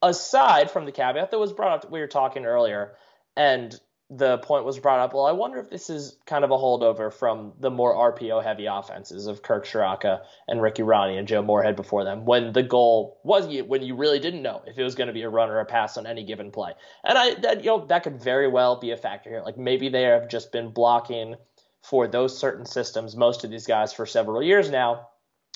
[0.00, 1.90] aside from the caveat that was brought up.
[1.90, 2.94] We were talking earlier,
[3.36, 3.78] and
[4.14, 5.14] the point was brought up.
[5.14, 8.66] Well, I wonder if this is kind of a holdover from the more RPO heavy
[8.66, 13.20] offenses of Kirk Ciarrocca and Ricky Rahne and Joe Moorhead before them, when the goal
[13.24, 15.60] was when you really didn't know if it was going to be a run or
[15.60, 16.72] a pass on any given play.
[17.04, 19.42] And I that you know that could very well be a factor here.
[19.42, 21.36] Like maybe they have just been blocking
[21.82, 25.08] for those certain systems, most of these guys for several years now,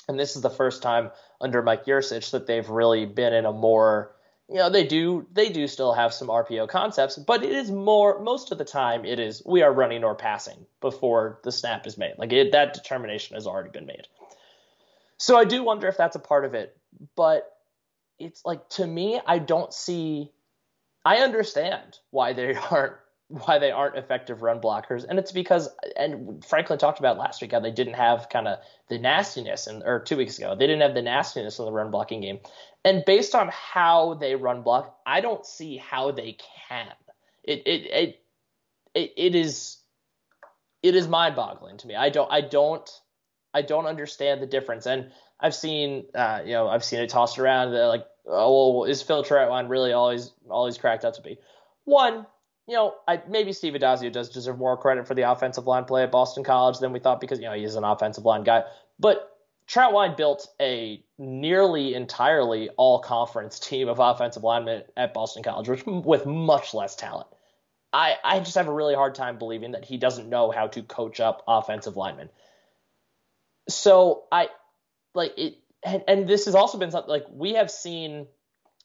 [0.09, 3.53] and this is the first time under Mike Yurcich that they've really been in a
[3.53, 4.15] more
[4.49, 8.19] you know they do they do still have some RPO concepts, but it is more
[8.19, 11.97] most of the time it is we are running or passing before the snap is
[11.97, 12.15] made.
[12.17, 14.07] Like it, that determination has already been made.
[15.17, 16.77] So I do wonder if that's a part of it,
[17.15, 17.51] but
[18.19, 20.31] it's like to me I don't see
[21.03, 22.93] I understand why they aren't
[23.29, 25.67] why they aren't effective run blockers, and it's because
[25.97, 29.83] and Franklin talked about last week how they didn't have kind of the nastiness, and
[29.83, 32.39] or two weeks ago they didn't have the nastiness in the run blocking game,
[32.83, 36.37] and based on how they run block, I don't see how they
[36.69, 36.87] can.
[37.43, 38.19] It it
[38.95, 39.77] it it, is
[40.83, 41.95] it is mind boggling to me.
[41.95, 42.89] I don't I don't
[43.53, 47.39] I don't understand the difference, and I've seen uh, you know I've seen it tossed
[47.39, 51.37] around that like oh well, is Phil Trautwein really always always cracked out to be
[51.85, 52.25] one
[52.67, 56.03] you know, I, maybe Steve Addazio does deserve more credit for the offensive line play
[56.03, 58.63] at Boston College than we thought because, you know, he's an offensive line guy.
[58.99, 59.36] But
[59.67, 65.85] Trautwein built a nearly entirely all conference team of offensive linemen at Boston College, which
[65.85, 67.27] with much less talent.
[67.91, 70.83] I, I just have a really hard time believing that he doesn't know how to
[70.83, 72.29] coach up offensive linemen.
[73.69, 74.49] So I
[75.13, 78.27] like it, and, and this has also been something like we have seen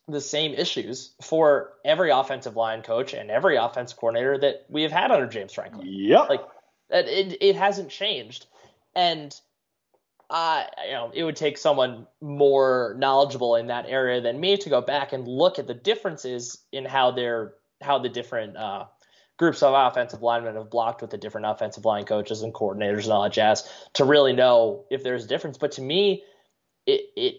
[0.07, 4.91] the same issues for every offensive line coach and every offense coordinator that we have
[4.91, 5.87] had under James Franklin.
[5.89, 6.23] Yeah.
[6.23, 6.41] Like
[6.89, 8.47] it it hasn't changed.
[8.95, 9.33] And
[10.33, 14.67] uh, you know, it would take someone more knowledgeable in that area than me to
[14.67, 17.53] go back and look at the differences in how they're
[17.83, 18.85] how the different uh,
[19.37, 23.11] groups of offensive linemen have blocked with the different offensive line coaches and coordinators and
[23.11, 25.59] all that jazz to really know if there's a difference.
[25.59, 26.23] But to me,
[26.87, 27.35] it it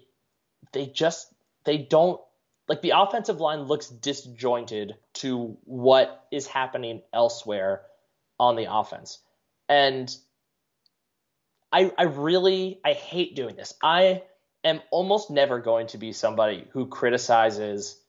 [0.73, 1.35] they just
[1.65, 2.21] they don't
[2.69, 7.83] like the offensive line looks disjointed to what is happening elsewhere
[8.39, 9.19] on the offense.
[9.69, 10.17] And
[11.75, 13.75] I I really I hate doing this.
[13.83, 14.23] I
[14.63, 18.01] am almost never going to be somebody who criticizes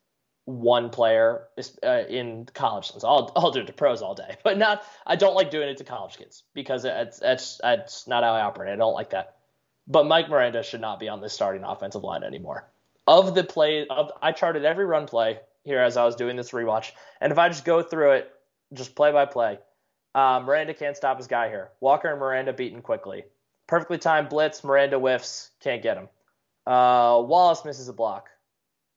[0.45, 1.47] one player
[1.83, 3.03] uh, in college sense.
[3.03, 5.77] I'll I'll do it to pros all day, but not I don't like doing it
[5.77, 8.71] to college kids because it's that's that's not how I operate.
[8.71, 9.37] I don't like that.
[9.87, 12.69] But Mike Miranda should not be on this starting offensive line anymore
[13.07, 16.51] of the play of I charted every run play here as I was doing this
[16.51, 18.31] rewatch, and if I just go through it,
[18.73, 19.57] just play by play,
[20.13, 21.71] uh, Miranda can't stop his guy here.
[21.79, 23.25] Walker and Miranda beaten quickly.
[23.67, 24.63] Perfectly timed blitz.
[24.63, 26.09] Miranda whiffs, can't get him.
[26.65, 28.29] Uh, Wallace misses a block.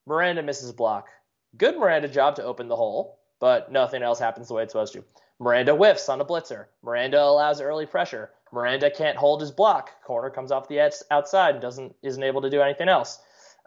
[0.06, 1.08] Miranda misses a block.
[1.56, 4.92] Good Miranda job to open the hole, but nothing else happens the way it's supposed
[4.94, 5.04] to.
[5.38, 6.66] Miranda whiffs on a blitzer.
[6.82, 8.30] Miranda allows early pressure.
[8.52, 9.90] Miranda can't hold his block.
[10.02, 13.20] Corner comes off the outside and doesn't isn't able to do anything else.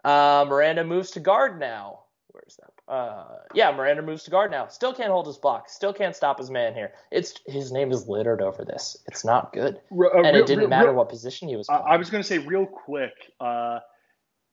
[0.04, 2.00] Uh, Miranda moves to guard now.
[2.32, 2.92] Where's that?
[2.92, 3.24] Uh,
[3.54, 4.66] yeah, Miranda moves to guard now.
[4.66, 5.68] Still can't hold his block.
[5.68, 6.92] Still can't stop his man here.
[7.10, 8.96] It's his name is littered over this.
[9.06, 9.76] It's not good.
[9.90, 11.66] Uh, and real, it didn't real, matter real, what position he was.
[11.66, 11.82] Playing.
[11.86, 13.12] I was going to say real quick.
[13.38, 13.80] Uh,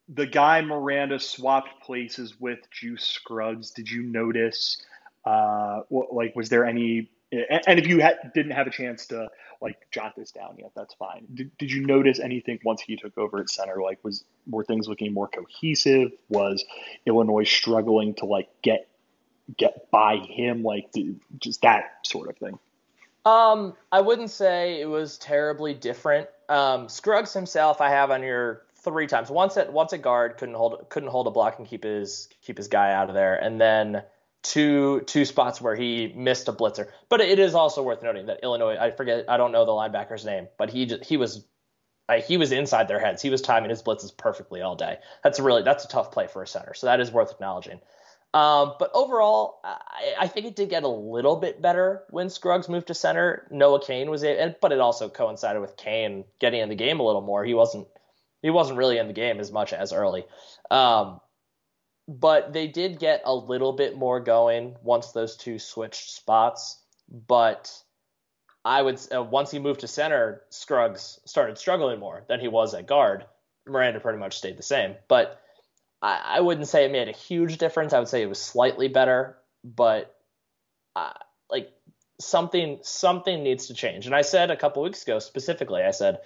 [0.08, 3.70] the guy Miranda swapped places with Juice Scruggs.
[3.70, 4.82] Did you notice?
[5.24, 7.10] Uh, what, like, was there any?
[7.32, 9.28] And if you had, didn't have a chance to
[9.60, 11.26] like jot this down yet, that's fine.
[11.32, 13.80] Did, did you notice anything once he took over at center?
[13.80, 16.10] Like, was were things looking more cohesive?
[16.28, 16.64] Was
[17.06, 18.88] Illinois struggling to like get
[19.56, 20.64] get by him?
[20.64, 20.92] Like,
[21.38, 22.58] just that sort of thing.
[23.24, 26.28] Um, I wouldn't say it was terribly different.
[26.48, 29.30] Um, Scruggs himself, I have on your three times.
[29.30, 32.56] Once at once at guard, couldn't hold couldn't hold a block and keep his keep
[32.56, 34.02] his guy out of there, and then
[34.42, 36.88] two two spots where he missed a blitzer.
[37.08, 40.24] But it is also worth noting that Illinois, I forget, I don't know the linebacker's
[40.24, 41.44] name, but he he was
[42.26, 43.22] he was inside their heads.
[43.22, 44.98] He was timing his blitzes perfectly all day.
[45.22, 47.80] That's a really that's a tough play for a center, so that is worth acknowledging.
[48.32, 52.68] Um, but overall, I, I, think it did get a little bit better when Scruggs
[52.68, 53.48] moved to center.
[53.50, 57.02] Noah Cain was it, but it also coincided with Kane getting in the game a
[57.02, 57.44] little more.
[57.44, 57.88] He wasn't
[58.40, 60.26] he wasn't really in the game as much as early.
[60.70, 61.20] Um,
[62.10, 66.76] but they did get a little bit more going once those two switched spots.
[67.08, 67.72] But
[68.64, 72.74] I would uh, once he moved to center, Scruggs started struggling more than he was
[72.74, 73.26] at guard.
[73.64, 75.40] Miranda pretty much stayed the same, but
[76.02, 77.92] I, I wouldn't say it made a huge difference.
[77.92, 80.12] I would say it was slightly better, but
[80.96, 81.12] uh,
[81.48, 81.70] like
[82.20, 84.06] something something needs to change.
[84.06, 86.18] And I said a couple weeks ago specifically, I said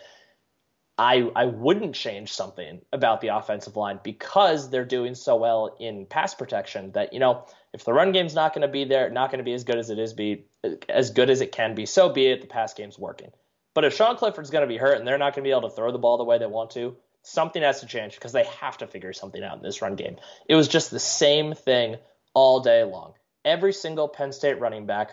[0.97, 6.07] I I wouldn't change something about the offensive line because they're doing so well in
[6.07, 9.31] pass protection that you know if the run game's not going to be there, not
[9.31, 10.47] going to be as good as it is be
[10.89, 12.41] as good as it can be, so be it.
[12.41, 13.31] The pass game's working.
[13.75, 15.69] But if Sean Clifford's going to be hurt and they're not going to be able
[15.69, 18.45] to throw the ball the way they want to, something has to change because they
[18.61, 20.17] have to figure something out in this run game.
[20.49, 21.97] It was just the same thing
[22.35, 23.15] all day long.
[23.45, 25.11] Every single Penn State running back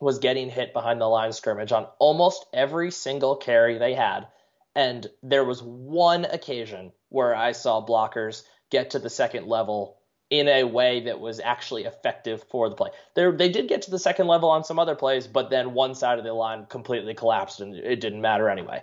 [0.00, 4.26] was getting hit behind the line of scrimmage on almost every single carry they had
[4.74, 9.98] And there was one occasion where I saw blockers get to the second level
[10.30, 12.88] in a way that was actually effective for the play.
[13.14, 15.94] They they did get to the second level on some other plays, but then one
[15.94, 18.82] side of the line completely collapsed and it didn't matter anyway.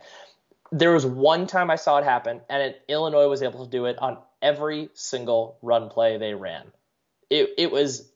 [0.71, 3.85] There was one time I saw it happen, and it, Illinois was able to do
[3.85, 6.71] it on every single run play they ran.
[7.31, 8.11] It it was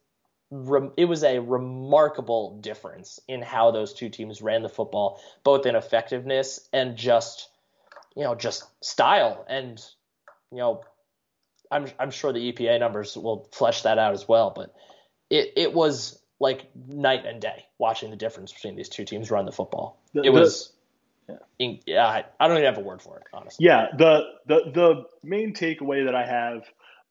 [0.96, 5.76] it was a remarkable difference in how those two teams ran the football, both in
[5.76, 7.50] effectiveness and just
[8.16, 9.84] you know just style and
[10.52, 10.82] you know
[11.74, 14.54] I'm I'm sure the EPA numbers will flesh that out as well.
[14.56, 14.74] But
[15.30, 19.46] it it was like night and day watching the difference between these two teams run
[19.46, 20.00] the football.
[20.14, 20.72] The, it was.
[21.58, 21.76] Yeah.
[21.86, 23.66] yeah, I, I don't even have a word for it, honestly.
[23.66, 26.64] Yeah, the the the main takeaway that I have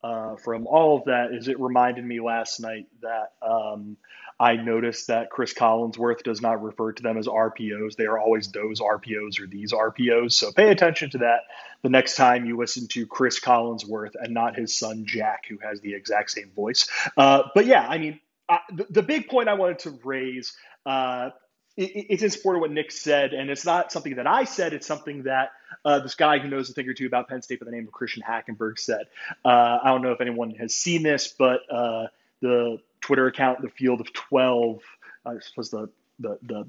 [0.02, 3.96] uh, from all of that is it reminded me last night that um,
[4.40, 7.94] I noticed that Chris Collinsworth does not refer to them as RPOs.
[7.94, 10.32] They are always those RPOs or these RPOs.
[10.32, 11.42] So pay attention to that
[11.82, 15.80] the next time you listen to Chris Collinsworth and not his son Jack, who has
[15.80, 16.88] the exact same voice.
[17.16, 20.56] Uh, but yeah, I mean, uh, the, the, big point I wanted to raise.
[20.84, 21.30] Uh,
[21.76, 24.72] it, it's in support of what Nick said, and it's not something that I said.
[24.72, 25.52] It's something that
[25.84, 27.86] uh, this guy who knows a thing or two about Penn State by the name
[27.86, 29.06] of Christian Hackenberg said.
[29.44, 32.06] Uh, I don't know if anyone has seen this, but uh,
[32.40, 34.82] the Twitter account, the Field of Twelve,
[35.24, 36.66] I suppose the the the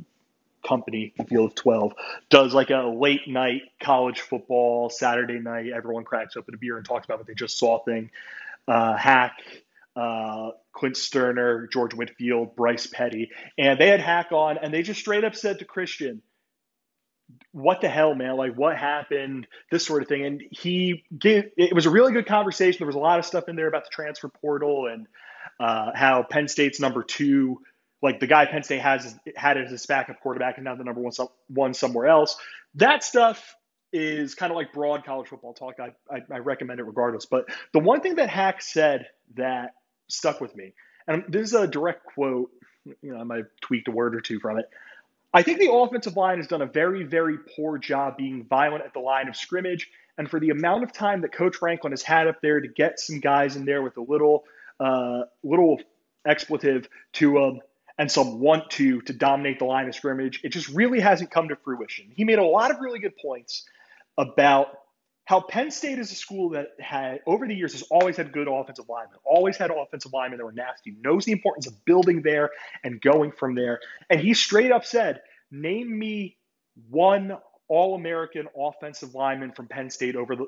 [0.67, 1.93] company, the Field of Twelve,
[2.29, 5.71] does like a late night college football Saturday night.
[5.73, 8.09] Everyone cracks open a beer and talks about what they just saw thing.
[8.67, 9.43] Uh, Hack,
[9.95, 14.99] uh, Clint Stoerner, George Whitfield, Bryce Petty, and they had Hack on, and they just
[14.99, 16.21] straight up said to Christian,
[17.51, 18.35] what the hell, man?
[18.35, 19.47] Like, what happened?
[19.71, 20.25] This sort of thing.
[20.25, 22.79] And he gave, it was a really good conversation.
[22.79, 25.07] There was a lot of stuff in there about the transfer portal and
[25.59, 27.61] uh, how Penn State's number two,
[28.01, 31.01] like the guy Penn State has had as his backup quarterback, and now the number
[31.01, 31.13] one,
[31.47, 32.35] one somewhere else.
[32.75, 33.55] That stuff
[33.91, 35.75] is kind of like broad college football talk.
[35.79, 37.25] I, I, I recommend it regardless.
[37.25, 39.71] But the one thing that Hack said that
[40.13, 40.73] stuck with me,
[41.07, 42.51] and this is a direct quote.
[43.01, 44.69] You know, I might have tweaked a word or two from it.
[45.33, 48.93] I think the offensive line has done a very, very poor job being violent at
[48.93, 49.89] the line of scrimmage.
[50.17, 52.99] And for the amount of time that Coach Franklin has had up there to get
[52.99, 54.43] some guys in there with a little
[54.79, 55.79] uh, little
[56.25, 57.59] expletive to um,
[57.97, 60.41] and some want to to dominate the line of scrimmage.
[60.43, 62.11] It just really hasn't come to fruition.
[62.15, 63.65] He made a lot of really good points
[64.17, 64.67] about
[65.25, 68.47] how Penn State is a school that had over the years has always had good
[68.47, 72.49] offensive linemen, always had offensive linemen that were nasty, knows the importance of building there
[72.83, 73.79] and going from there.
[74.09, 76.37] And he straight up said, "Name me
[76.89, 80.47] one All-American offensive lineman from Penn State over the,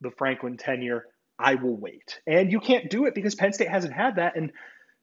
[0.00, 1.04] the Franklin tenure
[1.38, 2.20] I will wait.
[2.26, 4.36] And you can't do it because Penn State hasn't had that.
[4.36, 4.52] And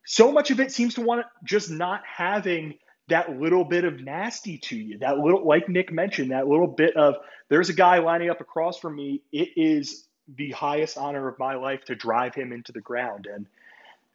[0.05, 2.75] so much of it seems to want just not having
[3.09, 4.97] that little bit of nasty to you.
[4.99, 7.15] That little, like Nick mentioned, that little bit of
[7.49, 9.21] there's a guy lining up across from me.
[9.31, 13.27] It is the highest honor of my life to drive him into the ground.
[13.31, 13.45] And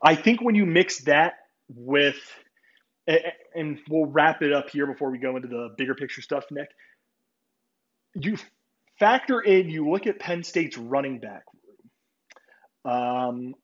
[0.03, 1.35] I think when you mix that
[1.73, 2.19] with,
[3.55, 6.71] and we'll wrap it up here before we go into the bigger picture stuff, Nick.
[8.15, 8.37] You
[8.99, 11.45] factor in, you look at Penn State's running back
[12.85, 13.55] um,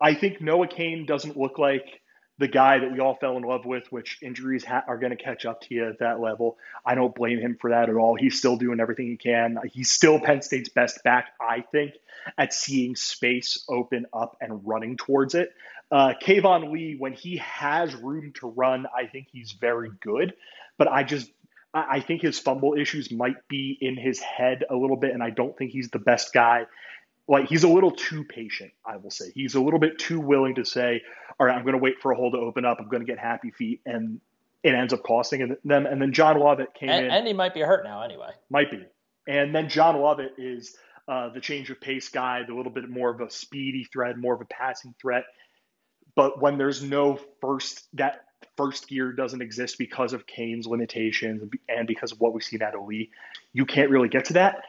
[0.00, 2.01] I think Noah Cain doesn't look like
[2.38, 5.22] the guy that we all fell in love with, which injuries ha- are going to
[5.22, 6.56] catch up to you at that level.
[6.84, 8.16] I don't blame him for that at all.
[8.16, 9.58] He's still doing everything he can.
[9.72, 11.94] He's still Penn State's best back, I think,
[12.38, 15.52] at seeing space open up and running towards it.
[15.90, 20.32] Uh, Keyvone Lee, when he has room to run, I think he's very good.
[20.78, 21.30] But I just
[21.74, 25.30] I think his fumble issues might be in his head a little bit, and I
[25.30, 26.66] don't think he's the best guy
[27.28, 29.32] like he's a little too patient, I will say.
[29.34, 31.02] He's a little bit too willing to say,
[31.38, 32.78] all right, I'm going to wait for a hole to open up.
[32.80, 33.80] I'm going to get happy feet.
[33.86, 34.20] And
[34.62, 35.86] it ends up costing them.
[35.86, 37.10] And then John Lovett came and, in.
[37.10, 38.30] And he might be hurt now anyway.
[38.50, 38.84] Might be.
[39.26, 40.76] And then John Lovett is
[41.08, 44.34] uh, the change of pace guy, the little bit more of a speedy threat, more
[44.34, 45.24] of a passing threat.
[46.14, 48.24] But when there's no first, that
[48.56, 52.74] first gear doesn't exist because of Cain's limitations and because of what we've seen at
[52.80, 53.10] Lee,
[53.52, 54.62] you can't really get to that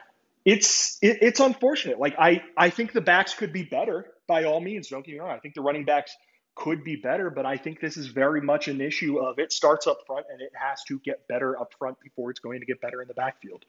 [0.44, 1.98] it's it, it's unfortunate.
[1.98, 4.88] Like I I think the backs could be better by all means.
[4.88, 5.30] Don't get me wrong.
[5.30, 6.14] I think the running backs
[6.54, 9.86] could be better, but I think this is very much an issue of it starts
[9.86, 12.80] up front and it has to get better up front before it's going to get
[12.80, 13.64] better in the backfield.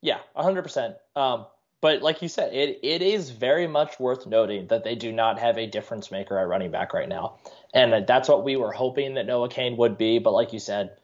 [0.00, 0.94] Yeah, 100%.
[1.14, 1.46] Um,
[1.82, 5.38] but like you said, it, it is very much worth noting that they do not
[5.38, 7.36] have a difference maker at running back right now.
[7.74, 10.18] And that's what we were hoping that Noah Cain would be.
[10.18, 10.96] But like you said,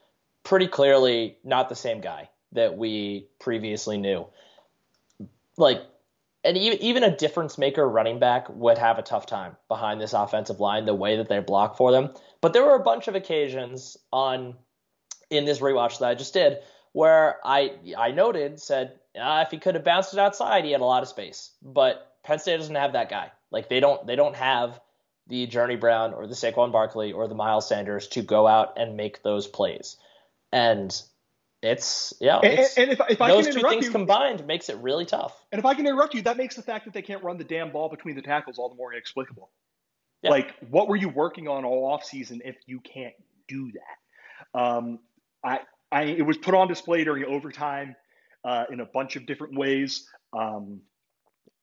[0.45, 4.27] pretty clearly not the same guy that we previously knew
[5.57, 5.83] like
[6.45, 10.13] and even even a difference maker running back would have a tough time behind this
[10.13, 12.11] offensive line the way that they block for them.
[12.41, 14.55] But there were a bunch of occasions on
[15.31, 16.59] in this rewatch that I just did
[16.93, 20.81] where I I noted said uh, if he could have bounced it outside, he had
[20.81, 21.51] a lot of space.
[21.63, 23.33] But Penn State doesn't have that guy.
[23.51, 24.81] Like they don't they don't have
[25.27, 28.97] the Journey Brown or the Saquon Barkley or the Miles Sanders to go out and
[28.97, 29.97] make those plays.
[30.53, 30.95] And
[31.65, 34.69] it's yeah, it's, and, and, if, if I those can two things you, combined makes
[34.69, 35.35] it really tough.
[35.53, 37.45] And if I can interrupt you, that makes the fact that they can't run the
[37.45, 39.51] damn ball between the tackles all the more inexplicable.
[40.23, 40.31] Yeah.
[40.31, 43.15] Like, what were you working on all off season if you can't
[43.47, 44.59] do that?
[44.59, 45.01] Um,
[45.45, 45.61] I,
[45.93, 47.95] I, it was put on display during overtime
[48.45, 50.09] uh, in a bunch of different ways.
[50.33, 50.81] Um,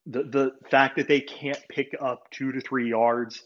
[0.05, 3.43] the the fact that they can't pick up two to three yards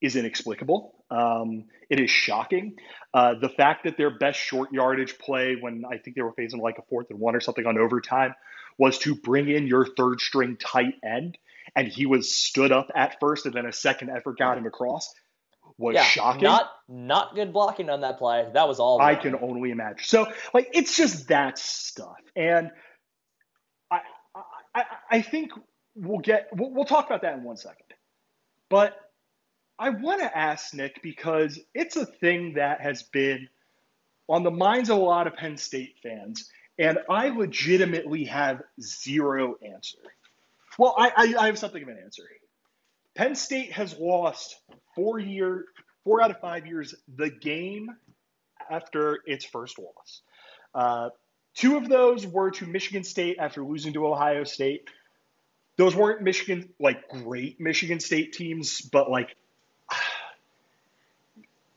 [0.00, 0.97] is inexplicable.
[1.10, 2.76] Um, it is shocking.
[3.14, 6.60] Uh, the fact that their best short yardage play, when I think they were facing
[6.60, 8.34] like a fourth and one or something on overtime,
[8.76, 11.38] was to bring in your third string tight end,
[11.74, 15.12] and he was stood up at first, and then a second effort got him across,
[15.78, 16.42] was yeah, shocking.
[16.42, 18.46] Not not good blocking on that play.
[18.52, 19.00] That was all.
[19.00, 20.04] I can only imagine.
[20.04, 22.70] So like it's just that stuff, and
[23.90, 24.00] I
[24.74, 25.52] I, I think
[25.94, 27.86] we'll get we'll, we'll talk about that in one second,
[28.68, 28.96] but
[29.78, 33.48] I want to ask Nick because it's a thing that has been
[34.28, 39.56] on the minds of a lot of Penn State fans, and I legitimately have zero
[39.62, 39.98] answer.
[40.78, 42.24] Well, I, I, I have something of an answer.
[43.14, 44.56] Penn State has lost
[44.94, 45.66] four year,
[46.04, 47.88] four out of five years the game
[48.70, 50.22] after its first loss.
[50.74, 51.08] Uh,
[51.54, 54.88] two of those were to Michigan State after losing to Ohio State.
[55.76, 59.36] Those weren't Michigan like great Michigan State teams, but like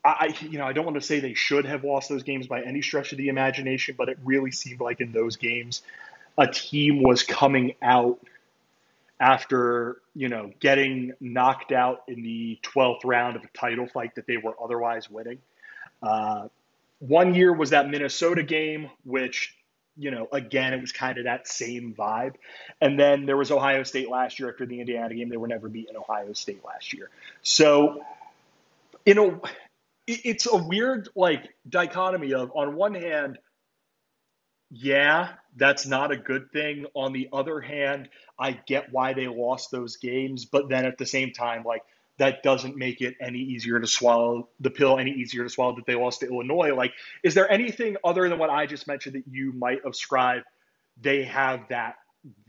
[0.03, 2.61] I, you know, I don't want to say they should have lost those games by
[2.61, 5.83] any stretch of the imagination, but it really seemed like in those games,
[6.37, 8.19] a team was coming out
[9.19, 14.25] after you know getting knocked out in the 12th round of a title fight that
[14.25, 15.37] they were otherwise winning.
[16.01, 16.47] Uh,
[16.97, 19.55] one year was that Minnesota game, which
[19.95, 22.33] you know again it was kind of that same vibe,
[22.81, 25.29] and then there was Ohio State last year after the Indiana game.
[25.29, 27.11] They were never beaten Ohio State last year,
[27.43, 28.03] so
[29.05, 29.39] you know
[30.07, 33.37] it's a weird like dichotomy of on one hand
[34.69, 36.85] yeah that's not a good thing.
[36.95, 41.05] On the other hand i get why they lost those games but then at the
[41.05, 41.83] same time like
[42.17, 45.85] that doesn't make it any easier to swallow the pill any easier to swallow that
[45.85, 46.73] they lost to illinois.
[46.73, 46.93] Like
[47.23, 50.43] is there anything other than what i just mentioned that you might ascribe
[50.99, 51.95] they have that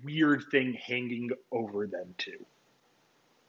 [0.04, 2.44] weird thing hanging over them too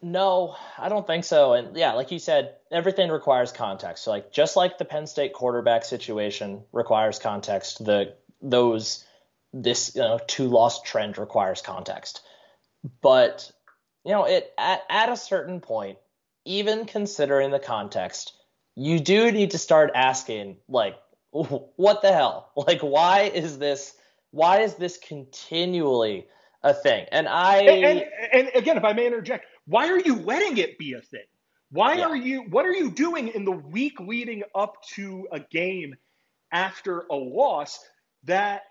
[0.03, 1.53] no, I don't think so.
[1.53, 4.03] And yeah, like you said, everything requires context.
[4.03, 9.05] So like just like the Penn State quarterback situation requires context, the those
[9.53, 12.21] this you know two loss trend requires context.
[13.01, 13.49] But
[14.03, 15.97] you know, it at at a certain point,
[16.43, 18.33] even considering the context,
[18.75, 20.97] you do need to start asking like
[21.31, 22.51] what the hell?
[22.57, 23.93] Like why is this
[24.31, 26.27] why is this continually
[26.61, 27.05] a thing?
[27.09, 30.77] And I and, and, and again, if I may interject, why are you letting it
[30.77, 31.25] be a thing?
[31.71, 32.05] Why yeah.
[32.05, 35.95] are you what are you doing in the week leading up to a game
[36.51, 37.79] after a loss
[38.25, 38.63] that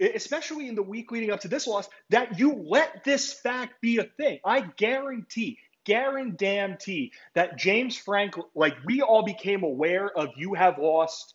[0.00, 3.98] especially in the week leading up to this loss that you let this fact be
[3.98, 4.38] a thing.
[4.44, 11.34] I guarantee guarantee that James Franklin, like we all became aware of you have lost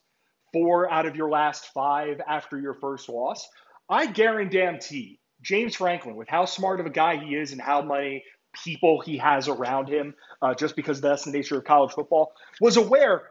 [0.52, 3.48] four out of your last five after your first loss.
[3.90, 8.24] I guarantee James Franklin, with how smart of a guy he is and how many
[8.54, 12.78] people he has around him, uh, just because that's the nature of college football, was
[12.78, 13.24] aware.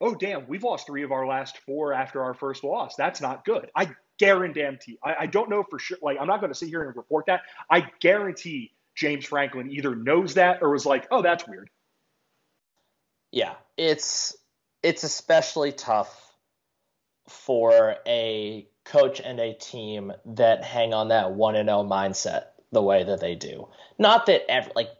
[0.00, 2.96] Oh damn, we've lost three of our last four after our first loss.
[2.96, 3.70] That's not good.
[3.76, 4.98] I guarantee.
[5.04, 5.98] I, I don't know for sure.
[6.02, 7.42] Like I'm not going to sit here and report that.
[7.70, 11.70] I guarantee James Franklin either knows that or was like, oh, that's weird.
[13.30, 14.36] Yeah, it's
[14.82, 16.18] it's especially tough
[17.28, 22.46] for a coach and a team that hang on that one and zero oh mindset
[22.72, 23.68] the way that they do.
[23.98, 24.90] Not that every like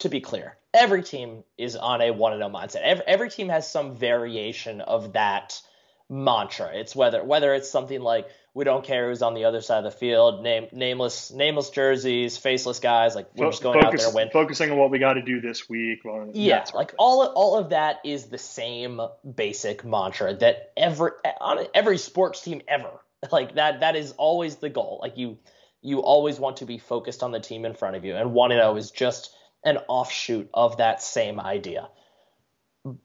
[0.00, 2.82] to be clear, every team is on a one and zero mindset.
[2.82, 5.60] Every, every team has some variation of that
[6.08, 6.70] mantra.
[6.74, 9.92] It's whether whether it's something like we don't care who's on the other side of
[9.92, 14.06] the field, name nameless nameless jerseys, faceless guys, like we're just going Focus, out there
[14.06, 14.30] and win.
[14.30, 16.00] Focusing on what we got to do this week.
[16.32, 19.00] yeah, like all all of that is the same
[19.34, 21.10] basic mantra that every
[21.40, 22.90] on every sports team ever.
[23.32, 25.00] Like that that is always the goal.
[25.02, 25.38] Like you
[25.86, 28.16] you always want to be focused on the team in front of you.
[28.16, 29.32] And 1 0 is just
[29.64, 31.88] an offshoot of that same idea.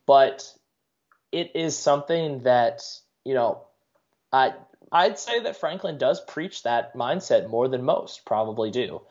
[0.08, 0.52] But
[1.32, 2.82] it is something that,
[3.24, 3.66] you know,
[4.34, 4.54] I
[4.92, 9.02] I'd say that Franklin does preach that mindset more than most probably do.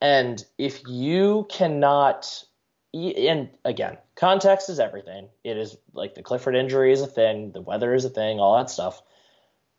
[0.00, 2.44] And if you cannot
[2.92, 5.28] and again, context is everything.
[5.44, 8.56] It is like the Clifford injury is a thing, the weather is a thing, all
[8.56, 9.00] that stuff.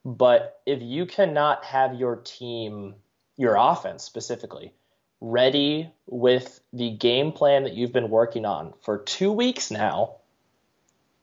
[0.06, 2.96] But if you cannot have your team,
[3.42, 4.72] your offense specifically,
[5.20, 10.18] ready with the game plan that you've been working on for two weeks now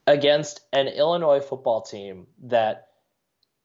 [0.05, 2.89] against an Illinois football team that,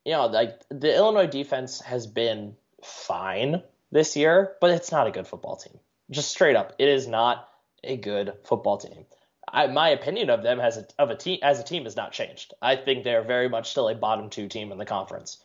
[0.05, 5.11] you know, like the Illinois defense has been fine this year, but it's not a
[5.11, 5.79] good football team.
[6.11, 7.49] Just straight up, it is not
[7.83, 9.07] a good football team.
[9.51, 12.11] I, my opinion of them as a, of a team as a team has not
[12.11, 12.53] changed.
[12.61, 15.39] I think they're very much still a bottom two team in the conference.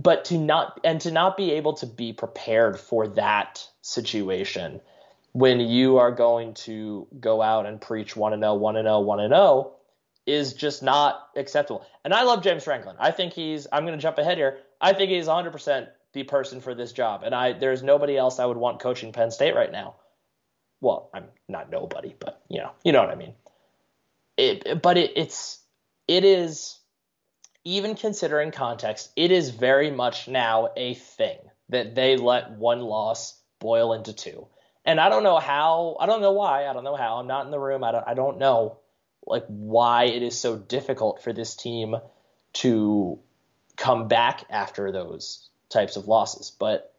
[0.00, 4.80] But to not and to not be able to be prepared for that situation
[5.32, 9.00] when you are going to go out and preach one and 0, 1 and 0,
[9.00, 9.72] 1 and 0
[10.26, 11.84] is just not acceptable.
[12.04, 12.96] And I love James Franklin.
[13.00, 14.58] I think he's I'm going to jump ahead here.
[14.80, 17.22] I think he's 100% the person for this job.
[17.24, 19.96] And I there's nobody else I would want coaching Penn State right now
[20.80, 23.34] well, I'm not nobody, but you know, you know what I mean.
[24.36, 25.60] It, but it, it's
[26.06, 26.77] it is
[27.68, 31.36] even considering context, it is very much now a thing
[31.68, 34.46] that they let one loss boil into two.
[34.86, 37.18] And I don't know how, I don't know why, I don't know how.
[37.18, 37.84] I'm not in the room.
[37.84, 38.78] I don't I don't know
[39.26, 41.94] like why it is so difficult for this team
[42.54, 43.18] to
[43.76, 46.50] come back after those types of losses.
[46.58, 46.94] But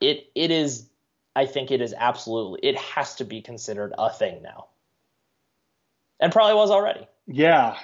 [0.00, 0.88] it it is
[1.36, 4.66] I think it is absolutely it has to be considered a thing now,
[6.18, 7.06] and probably was already.
[7.28, 7.78] Yeah,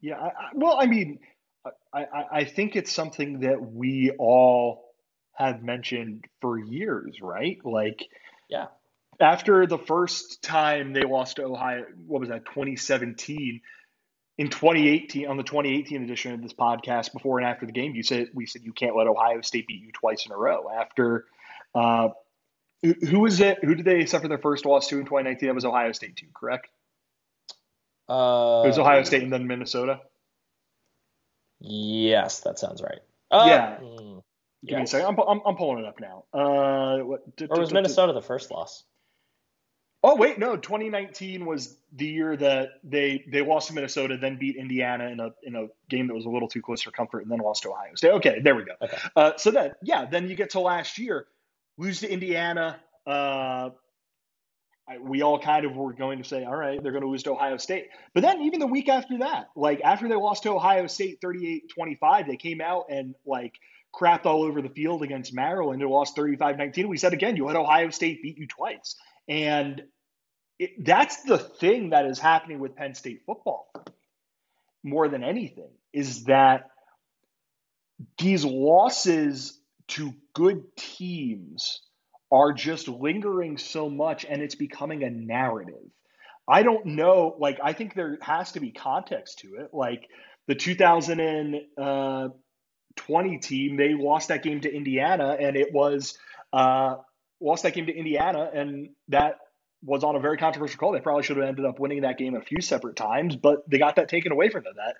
[0.00, 0.18] yeah.
[0.18, 1.18] I, I, well, I mean,
[1.92, 4.84] I, I think it's something that we all
[5.34, 7.58] have mentioned for years, right?
[7.64, 8.06] Like,
[8.48, 8.66] yeah.
[9.20, 13.60] After the first time they lost to Ohio, what was that, 2017?
[14.36, 18.02] In 2018, on the 2018 edition of this podcast, before and after the game, you
[18.02, 20.68] said we said you can't let Ohio State beat you twice in a row.
[20.68, 21.26] After
[21.72, 22.08] uh,
[22.82, 23.58] who was it?
[23.62, 25.48] Who did they suffer their first loss to in 2019?
[25.48, 26.66] That was Ohio State too, correct?
[28.08, 30.00] Uh, it was Ohio State and then Minnesota.
[31.66, 33.00] Yes, that sounds right.
[33.30, 33.78] Uh, yeah.
[33.80, 34.22] Mm,
[34.64, 34.78] Give yes.
[34.78, 35.06] me a second.
[35.06, 36.24] I'm, I'm, I'm, pulling it up now.
[36.32, 38.84] Uh, what, d- or was d- Minnesota d- the first loss?
[40.02, 40.56] Oh wait, no.
[40.56, 45.30] 2019 was the year that they they lost to Minnesota, then beat Indiana in a
[45.42, 47.70] in a game that was a little too close for comfort, and then lost to
[47.70, 48.12] Ohio State.
[48.12, 48.72] Okay, there we go.
[48.82, 48.98] Okay.
[49.16, 51.26] Uh, so then, yeah, then you get to last year
[51.78, 52.78] lose to Indiana.
[53.06, 53.70] Uh,
[54.88, 57.22] I, we all kind of were going to say, all right, they're going to lose
[57.22, 57.88] to Ohio State.
[58.12, 62.26] But then even the week after that, like after they lost to Ohio State 38-25,
[62.26, 63.54] they came out and like
[63.94, 66.86] crapped all over the field against Maryland and lost 35-19.
[66.88, 68.96] We said again, you let Ohio State beat you twice.
[69.26, 69.82] And
[70.58, 73.70] it, that's the thing that is happening with Penn State football
[74.82, 76.70] more than anything is that
[78.18, 79.58] these losses
[79.88, 81.80] to good teams
[82.30, 85.90] are just lingering so much and it's becoming a narrative.
[86.46, 89.70] I don't know, like, I think there has to be context to it.
[89.72, 90.08] Like,
[90.46, 92.28] the 2020 uh,
[93.40, 96.18] team, they lost that game to Indiana, and it was
[96.52, 96.96] uh,
[97.40, 99.38] lost that game to Indiana, and that
[99.82, 100.92] was on a very controversial call.
[100.92, 103.78] They probably should have ended up winning that game a few separate times, but they
[103.78, 104.74] got that taken away from them.
[104.76, 104.96] That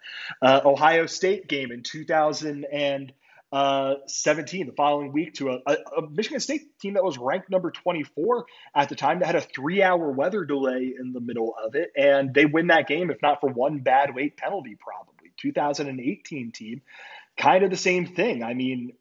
[0.46, 3.12] uh, Ohio State game in 2000 and
[3.54, 7.48] uh, 17 the following week to a, a, a, Michigan State team that was ranked
[7.48, 11.54] number 24 at the time that had a three hour weather delay in the middle
[11.64, 11.92] of it.
[11.96, 15.30] And they win that game, if not for one bad weight penalty, probably.
[15.36, 16.82] 2018 team,
[17.36, 18.42] kind of the same thing.
[18.42, 18.92] I mean,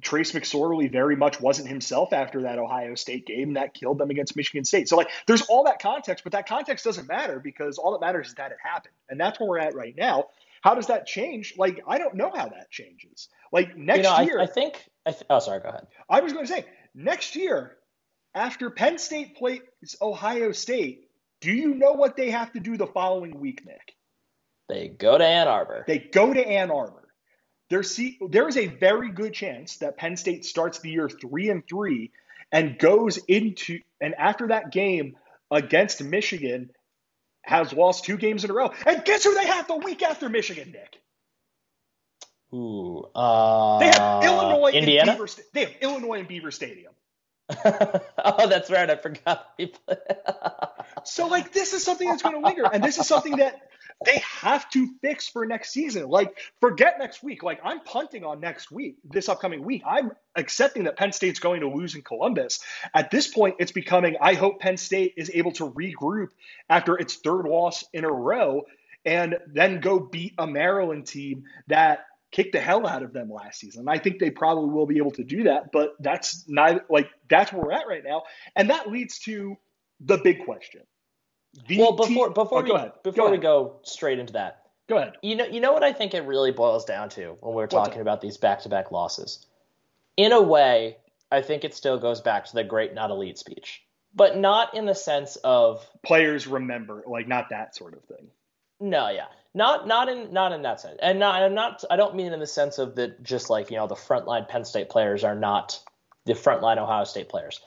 [0.00, 4.36] Trace McSorley very much wasn't himself after that Ohio State game that killed them against
[4.36, 4.88] Michigan State.
[4.88, 8.28] So, like, there's all that context, but that context doesn't matter because all that matters
[8.28, 8.94] is that it happened.
[9.08, 10.26] And that's where we're at right now.
[10.62, 11.54] How does that change?
[11.56, 13.28] Like, I don't know how that changes.
[13.52, 14.84] Like next you know, year, I, I think.
[15.06, 15.60] I th- oh, sorry.
[15.60, 15.86] Go ahead.
[16.08, 17.76] I was going to say next year,
[18.34, 19.60] after Penn State plays
[20.00, 21.08] Ohio State,
[21.40, 23.94] do you know what they have to do the following week, Nick?
[24.68, 25.84] They go to Ann Arbor.
[25.86, 27.08] They go to Ann Arbor.
[27.70, 31.50] There, see, there is a very good chance that Penn State starts the year three
[31.50, 32.12] and three
[32.50, 35.16] and goes into and after that game
[35.50, 36.70] against Michigan
[37.42, 38.72] has lost two games in a row.
[38.86, 41.00] And guess who they have the week after Michigan, Nick?
[42.52, 45.12] Ooh, uh, they have Illinois Indiana.
[45.12, 46.92] Beaver, they have Illinois and Beaver Stadium.
[47.64, 48.90] oh, that's right.
[48.90, 49.58] I forgot.
[51.04, 53.60] so, like, this is something that's going to linger, and this is something that
[54.04, 56.08] they have to fix for next season.
[56.08, 57.42] Like, forget next week.
[57.42, 59.82] Like, I'm punting on next week, this upcoming week.
[59.86, 62.60] I'm accepting that Penn State's going to lose in Columbus.
[62.94, 64.16] At this point, it's becoming.
[64.20, 66.28] I hope Penn State is able to regroup
[66.68, 68.66] after its third loss in a row
[69.04, 73.60] and then go beat a Maryland team that kicked the hell out of them last
[73.60, 73.88] season.
[73.88, 77.52] I think they probably will be able to do that, but that's not like that's
[77.52, 78.24] where we're at right now.
[78.56, 79.56] And that leads to
[80.00, 80.82] the big question.
[81.66, 82.92] The well, before before oh, we, ahead.
[83.02, 85.14] before go we go straight into that, Go ahead.
[85.22, 88.00] You know, you know what I think it really boils down to when we're talking
[88.00, 89.46] about these back-to-back losses.
[90.16, 90.96] In a way,
[91.30, 93.82] I think it still goes back to the great not elite speech,
[94.14, 98.28] but not in the sense of players remember, like not that sort of thing.
[98.80, 99.26] No, yeah,
[99.58, 102.40] not not in not in that sense, and not I'm not I don't mean in
[102.40, 105.78] the sense of that just like you know the frontline Penn State players are not
[106.24, 107.60] the frontline Ohio State players.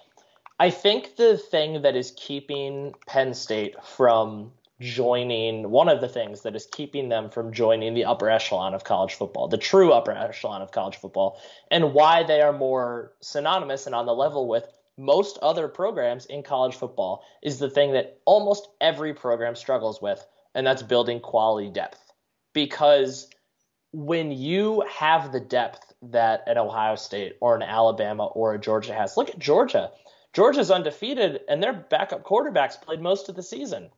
[0.59, 6.41] I think the thing that is keeping Penn State from joining one of the things
[6.41, 10.11] that is keeping them from joining the upper echelon of college football, the true upper
[10.11, 11.39] echelon of college football,
[11.69, 14.65] and why they are more synonymous and on the level with
[14.97, 20.25] most other programs in college football is the thing that almost every program struggles with,
[20.55, 21.99] and that's building quality depth.
[22.53, 23.27] Because
[23.93, 28.93] when you have the depth that an Ohio State or an Alabama or a Georgia
[28.93, 29.91] has, look at Georgia.
[30.33, 33.89] Georgia's undefeated, and their backup quarterbacks played most of the season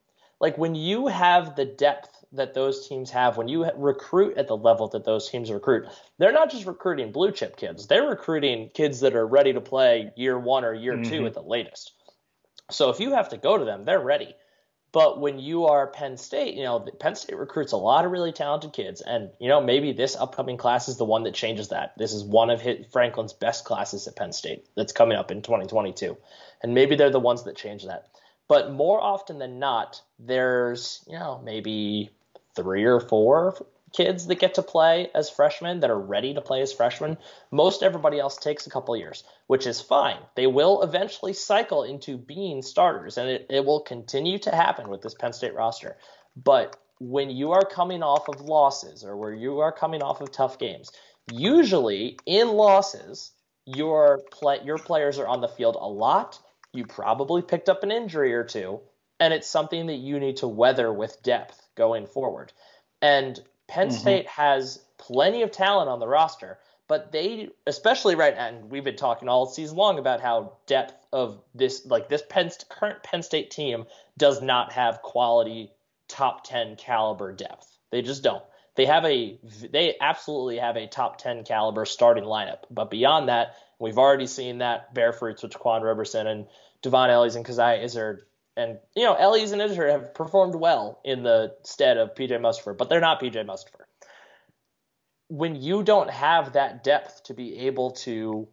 [0.43, 4.57] like when you have the depth that those teams have, when you recruit at the
[4.57, 5.85] level that those teams recruit,
[6.19, 10.11] they're not just recruiting blue chip kids, they're recruiting kids that are ready to play
[10.17, 11.09] year one or year mm-hmm.
[11.09, 11.93] two at the latest.
[12.71, 14.35] So if you have to go to them, they're ready.
[14.93, 18.31] But when you are Penn State, you know, Penn State recruits a lot of really
[18.31, 19.01] talented kids.
[19.01, 21.97] And, you know, maybe this upcoming class is the one that changes that.
[21.97, 26.15] This is one of Franklin's best classes at Penn State that's coming up in 2022.
[26.61, 28.07] And maybe they're the ones that change that.
[28.47, 32.11] But more often than not, there's, you know, maybe
[32.55, 36.61] three or four kids that get to play as freshmen that are ready to play
[36.61, 37.17] as freshmen.
[37.51, 40.17] Most everybody else takes a couple years, which is fine.
[40.35, 45.01] They will eventually cycle into being starters, and it, it will continue to happen with
[45.01, 45.97] this Penn State roster.
[46.35, 50.31] But when you are coming off of losses or where you are coming off of
[50.31, 50.91] tough games,
[51.31, 53.31] usually in losses,
[53.65, 56.39] your play, your players are on the field a lot
[56.73, 58.81] you probably picked up an injury or two,
[59.19, 62.51] and it's something that you need to weather with depth going forward.
[63.01, 63.97] And Penn mm-hmm.
[63.97, 68.83] State has plenty of talent on the roster, but they, especially right now, and we've
[68.83, 73.23] been talking all season long about how depth of this, like this Penn, current Penn
[73.23, 73.85] State team,
[74.17, 75.71] does not have quality
[76.07, 77.67] top 10 caliber depth.
[77.91, 78.43] They just don't.
[78.75, 79.39] They have a,
[79.71, 84.59] they absolutely have a top 10 caliber starting lineup, but beyond that, we've already seen
[84.59, 86.47] that bear fruits with Jaquan Roberson and
[86.81, 88.23] Dvon Ellies and Coziah Izzard.
[88.55, 92.77] And, you know, Ellies and Izzard have performed well in the stead of PJ Mustipher,
[92.77, 93.85] but they're not PJ Mustipher.
[95.27, 98.47] When you don't have that depth to be able to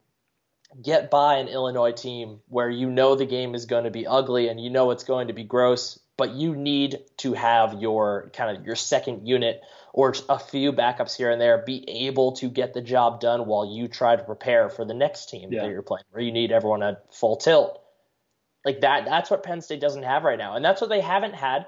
[0.80, 4.48] get by an Illinois team where you know the game is going to be ugly
[4.48, 8.56] and you know it's going to be gross, but you need to have your kind
[8.56, 9.60] of your second unit
[9.92, 13.74] or a few backups here and there be able to get the job done while
[13.74, 15.62] you try to prepare for the next team yeah.
[15.62, 17.79] that you're playing, where you need everyone at full tilt.
[18.64, 20.56] Like that, that's what Penn State doesn't have right now.
[20.56, 21.66] And that's what they haven't had.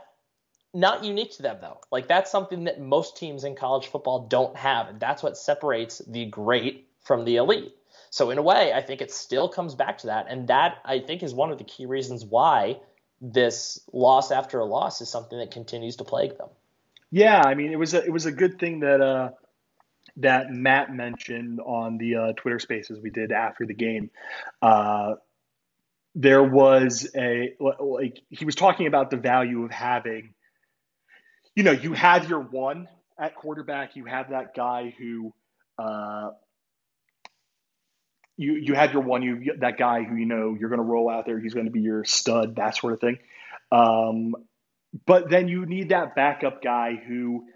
[0.74, 1.80] Not unique to them, though.
[1.90, 4.88] Like that's something that most teams in college football don't have.
[4.88, 7.74] And that's what separates the great from the elite.
[8.11, 10.26] So, in a way, I think it still comes back to that.
[10.28, 12.78] And that, I think, is one of the key reasons why
[13.22, 16.49] this loss after a loss is something that continues to plague them.
[17.11, 19.30] Yeah, I mean, it was a, it was a good thing that uh,
[20.18, 24.11] that Matt mentioned on the uh, Twitter Spaces we did after the game.
[24.61, 25.14] Uh,
[26.15, 30.35] there was a like he was talking about the value of having
[31.55, 32.89] you know you have your one
[33.19, 35.33] at quarterback you have that guy who
[35.79, 36.31] uh,
[38.37, 41.09] you you have your one you that guy who you know you're going to roll
[41.09, 43.19] out there he's going to be your stud that sort of thing.
[43.71, 44.35] Um,
[45.07, 47.47] but then you need that backup guy who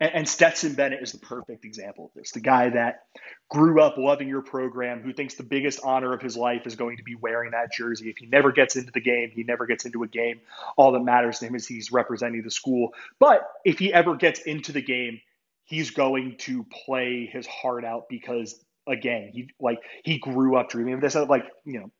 [0.00, 2.30] and, Stetson Bennett is the perfect example of this.
[2.32, 3.04] The guy that
[3.48, 6.98] grew up loving your program, who thinks the biggest honor of his life is going
[6.98, 8.08] to be wearing that jersey.
[8.08, 10.40] If he never gets into the game, he never gets into a game.
[10.76, 12.94] All that matters to him is he's representing the school.
[13.18, 15.20] But if he ever gets into the game,
[15.64, 20.94] he's going to play his heart out because again, he like he grew up dreaming
[20.94, 21.14] of this.
[21.14, 21.90] Like, you know,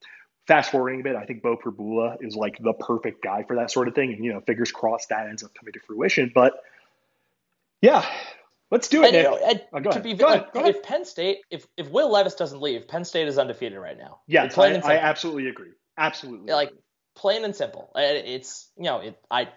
[0.46, 3.70] fast forwarding a bit, I think Beau Pribula is like the perfect guy for that
[3.70, 4.12] sort of thing.
[4.12, 6.32] And, you know, fingers crossed that ends up coming to fruition.
[6.34, 6.54] But
[7.80, 8.04] yeah,
[8.70, 9.14] let's do it.
[9.14, 10.76] And, know, oh, to be go ahead, go ahead.
[10.76, 14.20] if Penn State, if if Will Levis doesn't leave, Penn State is undefeated right now.
[14.26, 15.72] Yeah, I, I, absolutely agree.
[15.96, 16.80] Absolutely, like agree.
[17.16, 17.90] plain and simple.
[17.94, 19.48] Uh, it's you know, it, I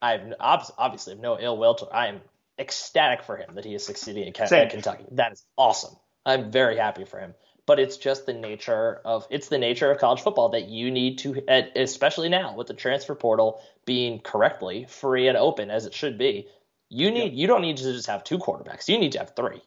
[0.00, 1.86] I've obviously have no ill will to.
[1.86, 2.20] I am
[2.58, 5.04] ecstatic for him that he is succeeding in Kentucky.
[5.12, 5.94] That is awesome.
[6.24, 7.34] I'm very happy for him.
[7.66, 11.18] But it's just the nature of it's the nature of college football that you need
[11.20, 11.42] to,
[11.76, 16.46] especially now with the transfer portal being correctly free and open as it should be
[16.94, 18.88] you need you don't need to just have two quarterbacks.
[18.88, 19.60] You need to have three.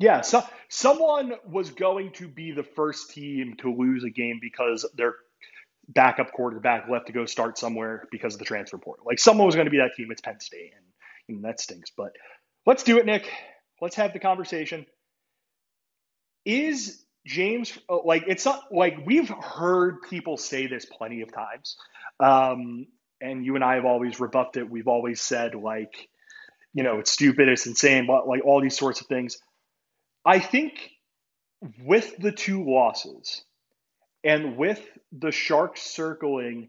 [0.00, 4.86] Yeah, so someone was going to be the first team to lose a game because
[4.96, 5.14] their
[5.88, 9.04] backup quarterback left to go start somewhere because of the transfer portal.
[9.06, 10.08] Like someone was going to be that team.
[10.10, 11.90] It's Penn State, and and that stinks.
[11.96, 12.12] But
[12.66, 13.30] let's do it, Nick.
[13.80, 14.86] Let's have the conversation.
[16.44, 21.76] Is James uh, like it's not like we've heard people say this plenty of times,
[22.20, 22.86] um,
[23.20, 24.70] and you and I have always rebuffed it.
[24.70, 26.08] We've always said like,
[26.74, 29.38] you know, it's stupid, it's insane, but like all these sorts of things.
[30.24, 30.90] I think
[31.84, 33.42] with the two losses
[34.24, 34.80] and with
[35.12, 36.68] the Sharks circling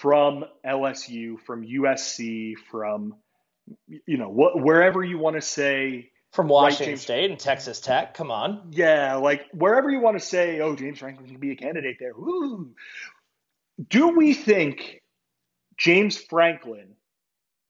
[0.00, 3.14] from LSU, from USC, from
[3.86, 8.14] you know what wherever you want to say from Washington right, State and Texas Tech.
[8.14, 8.68] Come on.
[8.70, 12.12] Yeah, like wherever you want to say, oh, James Franklin can be a candidate there.
[12.12, 12.70] Ooh.
[13.88, 15.02] Do we think
[15.78, 16.96] James Franklin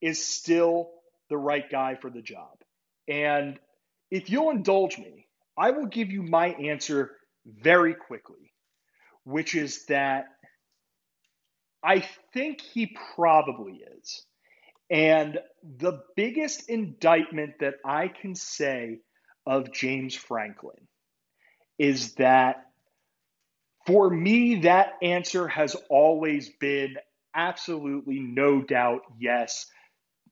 [0.01, 0.91] is still
[1.29, 2.57] the right guy for the job?
[3.07, 3.59] And
[4.11, 7.13] if you'll indulge me, I will give you my answer
[7.47, 8.53] very quickly,
[9.25, 10.27] which is that
[11.83, 14.25] I think he probably is.
[14.91, 19.01] And the biggest indictment that I can say
[19.47, 20.89] of James Franklin
[21.79, 22.65] is that
[23.87, 26.97] for me, that answer has always been
[27.39, 29.67] absolutely no doubt yes.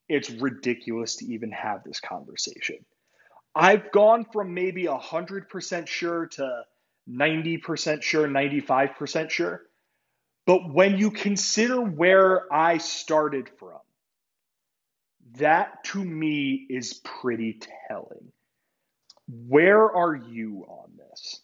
[0.09, 2.85] It's ridiculous to even have this conversation.
[3.55, 6.63] I've gone from maybe 100% sure to
[7.09, 9.63] 90% sure, 95% sure.
[10.47, 13.79] But when you consider where I started from,
[15.39, 18.33] that to me is pretty telling.
[19.29, 21.41] Where are you on this?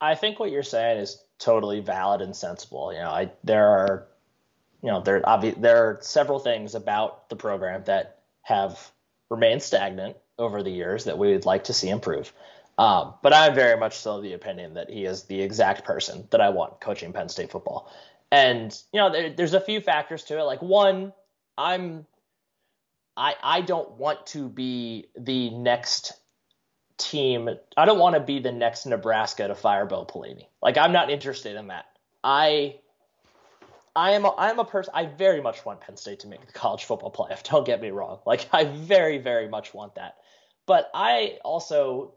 [0.00, 2.92] I think what you're saying is totally valid and sensible.
[2.92, 4.08] You know, I there are
[4.82, 8.90] you know, there obvi- there are several things about the program that have
[9.30, 12.32] remained stagnant over the years that we would like to see improve.
[12.78, 16.28] Um, but I'm very much still of the opinion that he is the exact person
[16.30, 17.92] that I want coaching Penn State football.
[18.30, 20.42] And you know, there, there's a few factors to it.
[20.42, 21.12] Like one,
[21.56, 22.06] I'm
[23.16, 26.12] I I don't want to be the next
[26.98, 27.50] team.
[27.76, 30.46] I don't want to be the next Nebraska to fire Bill Pelini.
[30.62, 31.86] Like I'm not interested in that.
[32.22, 32.76] I
[33.98, 34.94] I am a, I am a person.
[34.94, 37.42] I very much want Penn State to make the college football playoff.
[37.42, 38.20] Don't get me wrong.
[38.24, 40.18] Like I very very much want that.
[40.66, 42.14] But I also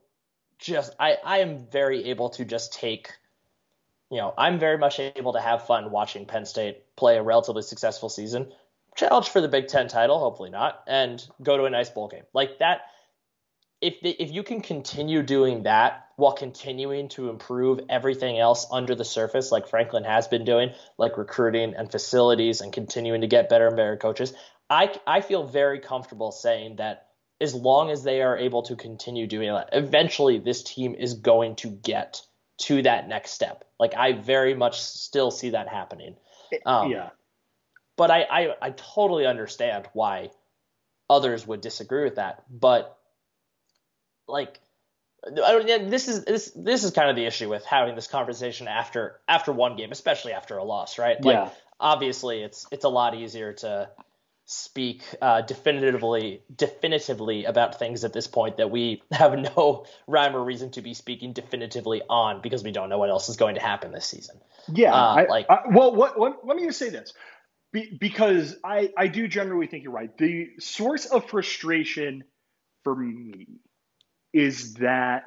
[0.59, 3.11] just I I am very able to just take
[4.11, 7.63] you know, I'm very much able to have fun watching Penn State play a relatively
[7.63, 8.51] successful season
[8.95, 12.25] challenge for the Big Ten title, hopefully not, and go to a nice bowl game
[12.33, 12.81] like that.
[13.79, 18.93] If the, if you can continue doing that while continuing to improve everything else under
[18.93, 20.69] the surface, like Franklin has been doing,
[20.99, 24.31] like recruiting and facilities, and continuing to get better and better coaches,
[24.69, 27.07] I I feel very comfortable saying that
[27.41, 31.55] as long as they are able to continue doing that, eventually this team is going
[31.55, 32.21] to get
[32.59, 33.65] to that next step.
[33.79, 36.17] Like I very much still see that happening.
[36.67, 37.09] Um, yeah.
[37.97, 40.29] But I, I, I totally understand why
[41.09, 42.43] others would disagree with that.
[42.47, 42.95] But
[44.27, 44.59] like,
[45.23, 49.51] this is this this is kind of the issue with having this conversation after after
[49.51, 51.23] one game, especially after a loss, right?
[51.23, 51.49] Like, yeah.
[51.79, 53.89] Obviously, it's it's a lot easier to
[54.45, 60.43] speak uh, definitively definitively about things at this point that we have no rhyme or
[60.43, 63.61] reason to be speaking definitively on because we don't know what else is going to
[63.61, 64.39] happen this season.
[64.67, 67.13] Yeah, uh, I, like I, well, what, what, let me just say this.
[67.71, 70.15] Be, because I, I do generally think you're right.
[70.17, 72.25] The source of frustration
[72.83, 73.47] for me
[74.33, 75.23] is that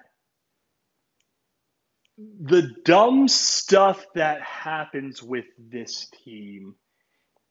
[2.16, 6.74] the dumb stuff that happens with this team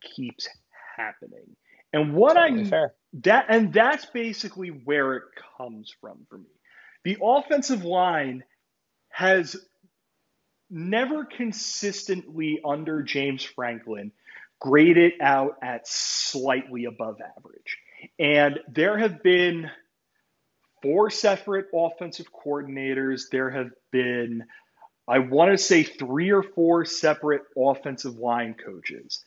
[0.02, 0.48] keeps
[0.96, 1.56] happening.
[1.92, 2.94] And what totally I fair.
[3.24, 5.24] that and that's basically where it
[5.58, 6.50] comes from for me.
[7.04, 8.44] The offensive line
[9.10, 9.56] has
[10.70, 14.12] never consistently under James Franklin
[14.60, 17.78] graded out at slightly above average.
[18.18, 19.70] And there have been
[20.84, 23.30] four separate offensive coordinators.
[23.32, 24.44] There have been,
[25.08, 29.24] I want to say, three or four separate offensive line coaches.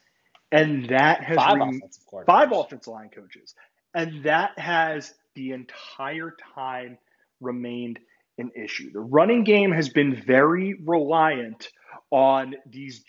[0.52, 3.54] And that has five, re- offensive, five offensive line coaches.
[3.94, 6.98] And that has the entire time
[7.40, 7.98] remained
[8.38, 8.92] an issue.
[8.92, 11.68] The running game has been very reliant
[12.11, 13.02] on these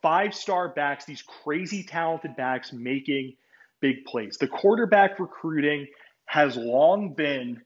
[0.00, 3.34] five star backs, these crazy talented backs making
[3.80, 4.38] big plays.
[4.38, 5.88] The quarterback recruiting
[6.28, 7.62] has long been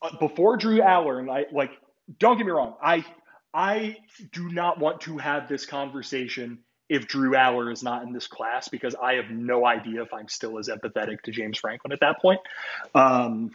[0.00, 1.72] uh, before Drew Allar, and I like
[2.18, 3.04] don't get me wrong, I
[3.52, 3.96] I
[4.32, 8.68] do not want to have this conversation if Drew Allar is not in this class
[8.68, 12.20] because I have no idea if I'm still as empathetic to James Franklin at that
[12.20, 12.40] point.
[12.94, 13.50] Um,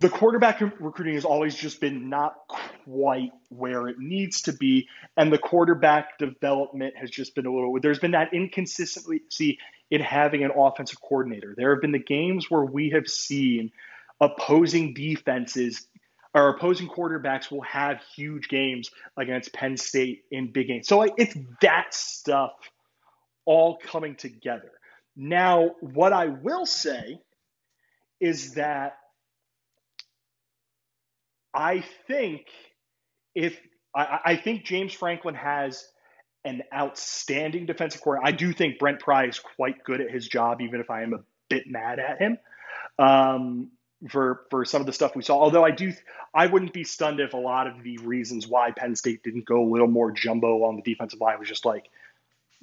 [0.00, 5.32] the quarterback recruiting has always just been not quite where it needs to be, and
[5.32, 7.78] the quarterback development has just been a little.
[7.80, 9.58] There's been that inconsistency
[9.92, 11.54] in having an offensive coordinator.
[11.54, 13.70] There have been the games where we have seen
[14.22, 15.86] opposing defenses
[16.32, 20.88] or opposing quarterbacks will have huge games against Penn State in big games.
[20.88, 22.52] So like it's that stuff
[23.44, 24.70] all coming together.
[25.14, 27.18] Now, what I will say
[28.18, 28.96] is that
[31.52, 32.46] I think
[33.34, 33.60] if
[33.94, 35.86] I, I think James Franklin has
[36.44, 38.28] an outstanding defensive coordinator.
[38.28, 41.14] I do think Brent Pry is quite good at his job, even if I am
[41.14, 42.38] a bit mad at him
[42.98, 43.70] um,
[44.10, 45.38] for for some of the stuff we saw.
[45.38, 45.92] Although I do,
[46.34, 49.62] I wouldn't be stunned if a lot of the reasons why Penn State didn't go
[49.62, 51.88] a little more jumbo on the defensive line was just like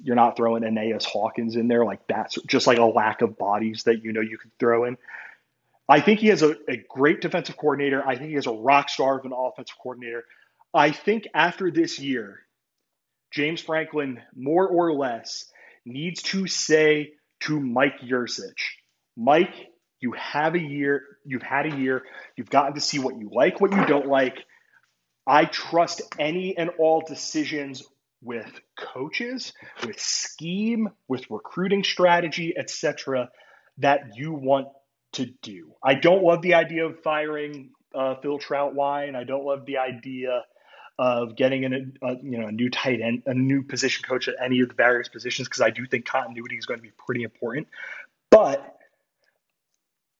[0.02, 3.84] you're not throwing Aeneas Hawkins in there like that's just like a lack of bodies
[3.84, 4.96] that you know you could throw in.
[5.88, 8.06] I think he has a, a great defensive coordinator.
[8.06, 10.24] I think he has a rock star of an offensive coordinator.
[10.72, 12.40] I think after this year,
[13.32, 15.44] James Franklin, more or less,
[15.84, 18.62] needs to say to Mike Yurcich,
[19.16, 19.54] Mike,
[20.00, 22.02] you have a year, you've had a year,
[22.36, 24.38] you've gotten to see what you like, what you don't like.
[25.26, 27.82] I trust any and all decisions
[28.22, 29.52] with coaches,
[29.86, 33.30] with scheme, with recruiting strategy, etc.,
[33.78, 34.68] that you want
[35.12, 35.72] to do.
[35.82, 39.16] I don't love the idea of firing uh, Phil Trautwein.
[39.16, 40.44] I don't love the idea
[41.00, 44.28] of getting in a, a, you know a new tight end, a new position coach
[44.28, 46.92] at any of the various positions because I do think continuity is going to be
[47.06, 47.68] pretty important.
[48.30, 48.76] But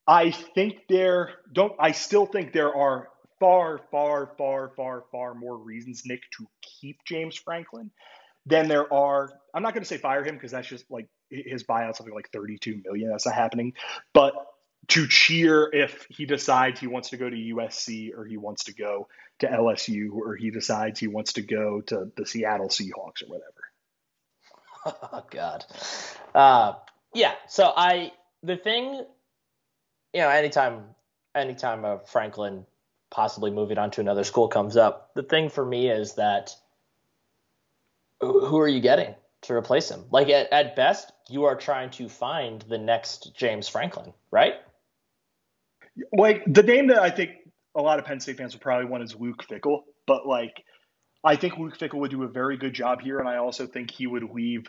[0.06, 3.08] I think there don't I still think there are
[3.38, 7.90] far, far, far, far, far more reasons, Nick, to keep James Franklin
[8.46, 9.30] than there are.
[9.52, 12.30] I'm not going to say fire him because that's just like his buyout something like
[12.32, 13.10] 32 million.
[13.10, 13.74] That's not happening.
[14.14, 14.34] But
[14.90, 18.74] to cheer if he decides he wants to go to USC or he wants to
[18.74, 23.28] go to LSU or he decides he wants to go to the Seattle Seahawks or
[23.28, 23.54] whatever.
[25.12, 25.62] Oh God.
[26.34, 26.72] Uh,
[27.12, 27.34] yeah.
[27.48, 28.12] So I
[28.42, 29.04] the thing,
[30.14, 30.84] you know, anytime
[31.34, 32.64] anytime a Franklin
[33.10, 36.56] possibly moving on to another school comes up, the thing for me is that
[38.22, 40.04] who are you getting to replace him?
[40.10, 44.54] Like at, at best, you are trying to find the next James Franklin, right?
[46.12, 47.30] Like the name that I think
[47.74, 50.64] a lot of Penn State fans would probably want is Luke Fickell, but like
[51.22, 53.90] I think Luke Fickell would do a very good job here, and I also think
[53.90, 54.68] he would leave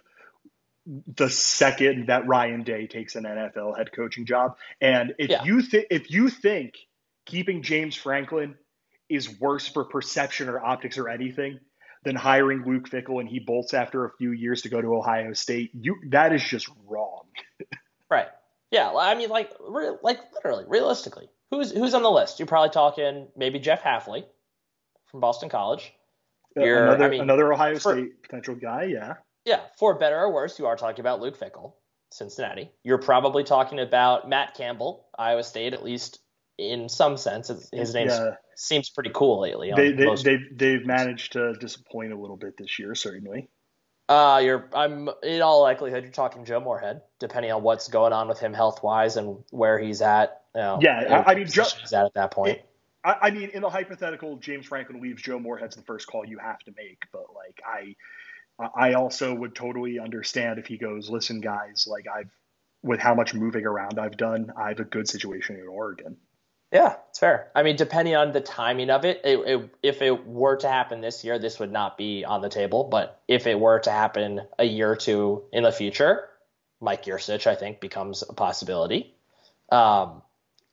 [0.86, 4.58] the second that Ryan Day takes an NFL head coaching job.
[4.80, 5.44] And if yeah.
[5.44, 6.74] you think if you think
[7.26, 8.56] keeping James Franklin
[9.10, 11.60] is worse for perception or optics or anything
[12.04, 15.34] than hiring Luke Fickell and he bolts after a few years to go to Ohio
[15.34, 17.26] State, you that is just wrong.
[18.10, 18.28] right.
[18.72, 22.40] Yeah, I mean, like, re- like literally, realistically, who's who's on the list?
[22.40, 24.24] You're probably talking maybe Jeff Hafley
[25.08, 25.94] from Boston College.
[26.58, 29.16] Uh, another, I mean, another Ohio for, State potential guy, yeah.
[29.46, 31.74] Yeah, for better or worse, you are talking about Luke Fickell,
[32.12, 32.72] Cincinnati.
[32.84, 36.20] You're probably talking about Matt Campbell, Iowa State, at least
[36.58, 37.52] in some sense.
[37.74, 38.36] His name yeah.
[38.56, 39.74] seems pretty cool lately.
[39.76, 43.50] They, they, they've, they've managed to disappoint a little bit this year, certainly.
[44.12, 48.28] Uh, you're I'm in all likelihood you're talking Joe Moorhead, depending on what's going on
[48.28, 50.42] with him health wise and where he's at.
[50.54, 52.58] You know, yeah, I, I mean, Joe, he's at at that point.
[52.58, 52.70] It,
[53.06, 56.40] I, I, mean, in the hypothetical, James Franklin leaves Joe Moorhead's the first call you
[56.40, 57.96] have to make, but like I,
[58.76, 62.30] I also would totally understand if he goes, listen, guys, like I've
[62.84, 66.18] with how much moving around I've done, I have a good situation in Oregon.
[66.72, 67.52] Yeah, it's fair.
[67.54, 71.02] I mean, depending on the timing of it, it, it, if it were to happen
[71.02, 72.86] this year, this would not be on the table.
[72.86, 76.30] But if it were to happen a year or two in the future,
[76.80, 79.14] Mike Yurcich, I think, becomes a possibility.
[79.70, 80.22] Um,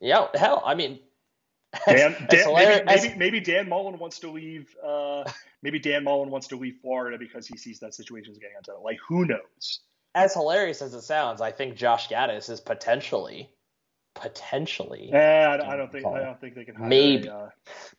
[0.00, 1.00] yeah, hell, I mean,
[1.86, 4.74] Dan, Dan maybe, maybe, maybe, Dan Mullen wants to leave.
[4.82, 5.24] Uh,
[5.62, 8.84] maybe Dan Mullen wants to leave Florida because he sees that situation is getting unsettled.
[8.84, 9.80] Like, who knows?
[10.14, 13.50] As hilarious as it sounds, I think Josh Gattis is potentially
[14.18, 15.10] potentially.
[15.12, 16.88] Yeah, I, I don't think I don't think they can.
[16.88, 17.50] Maybe, a, uh...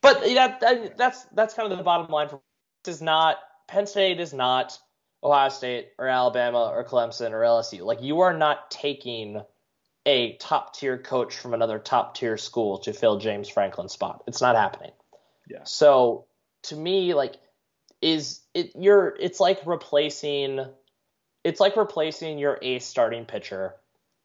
[0.01, 2.29] but that, that's that's kind of the bottom line.
[2.29, 2.41] For
[2.83, 3.37] this is not
[3.67, 4.77] Penn State is not
[5.23, 7.81] Ohio State or Alabama or Clemson or LSU.
[7.81, 9.41] Like you are not taking
[10.05, 14.23] a top tier coach from another top tier school to fill James Franklin's spot.
[14.27, 14.91] It's not happening.
[15.47, 15.63] Yeah.
[15.65, 16.25] So
[16.63, 17.35] to me, like,
[18.01, 20.65] is it you're it's like replacing
[21.43, 23.75] it's like replacing your ace starting pitcher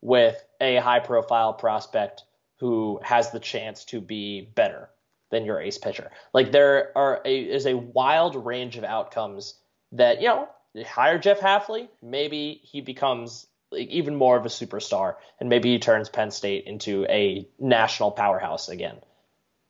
[0.04, 2.24] with a high profile prospect
[2.60, 4.90] who has the chance to be better
[5.30, 6.10] than your ace pitcher.
[6.34, 9.54] Like there are a, is a wild range of outcomes
[9.92, 10.48] that, you know,
[10.86, 15.78] hire Jeff Hafley, maybe he becomes like even more of a superstar and maybe he
[15.78, 18.96] turns Penn State into a national powerhouse again.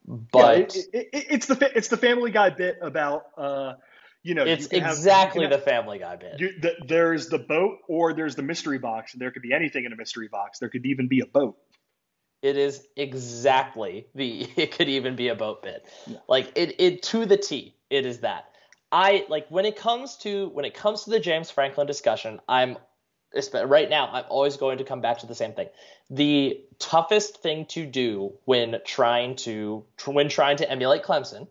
[0.07, 3.75] But yeah, it, it, it's the it's the Family Guy bit about uh,
[4.25, 6.41] you know, it's you exactly have, the Family Guy bit.
[6.41, 9.85] You, the, there's the boat, or there's the mystery box, and there could be anything
[9.85, 10.59] in a mystery box.
[10.59, 11.59] There could even be a boat.
[12.43, 14.49] It is exactly the.
[14.57, 16.17] It could even be a boat bit, Yeah.
[16.27, 16.81] like it.
[16.81, 17.77] It to the T.
[17.91, 18.47] It is that.
[18.91, 22.41] I like when it comes to when it comes to the James Franklin discussion.
[22.49, 22.79] I'm
[23.53, 24.09] right now.
[24.11, 25.69] I'm always going to come back to the same thing.
[26.09, 31.49] The toughest thing to do when trying to when trying to emulate Clemson,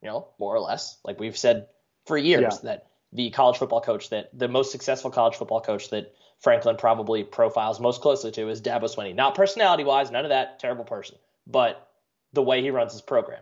[0.00, 1.66] you know, more or less, like we've said
[2.06, 2.58] for years Yeah.
[2.62, 7.22] that the college football coach that the most successful college football coach that Franklin probably
[7.24, 9.14] profiles most closely to is Dabo Swinney.
[9.14, 11.16] Not personality wise, none of that, terrible person,
[11.46, 11.88] but
[12.32, 13.40] the way he runs his program.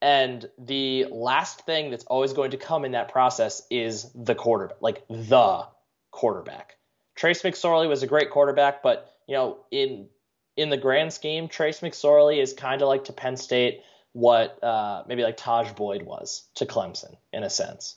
[0.00, 4.78] And the last thing that's always going to come in that process is the quarterback,
[4.82, 5.66] like the
[6.10, 6.76] quarterback.
[7.14, 10.08] Trace McSorley was a great quarterback, but you know, in
[10.56, 13.82] in the grand scheme, Trace McSorley is kind of like to Penn State
[14.12, 17.96] what uh, maybe like Tajh Boyd was to Clemson in a sense.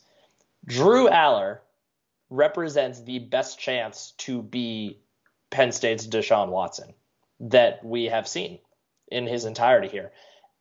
[0.66, 1.58] Drew Allar
[2.30, 4.98] represents the best chance to be
[5.50, 6.94] Penn State's Deshaun Watson
[7.40, 8.58] that we have seen
[9.08, 10.10] in his entirety here.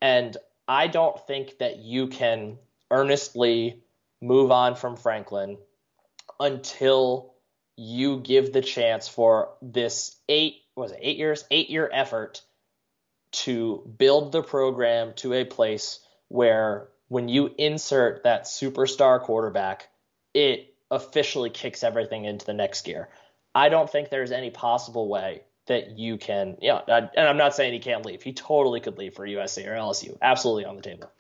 [0.02, 0.36] And
[0.68, 2.58] I don't think that you can
[2.92, 3.82] earnestly
[4.22, 5.58] move on from Franklin
[6.40, 7.34] until
[7.78, 12.42] you give the chance for this eight was it eight years eight year effort
[13.36, 16.00] to build the program to a place
[16.30, 19.90] where when you insert that superstar quarterback
[20.34, 23.10] it officially kicks everything into the next gear.
[23.54, 27.74] I don't think there's any possible way that you can yeah and i'm not saying
[27.74, 28.22] he can't leave.
[28.22, 31.12] He totally could leave for usc or lsu absolutely on the table.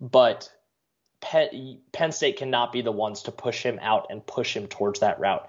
[0.00, 0.50] But
[1.20, 5.00] Penn, Penn State cannot be the ones to push him out and push him towards
[5.00, 5.48] that route.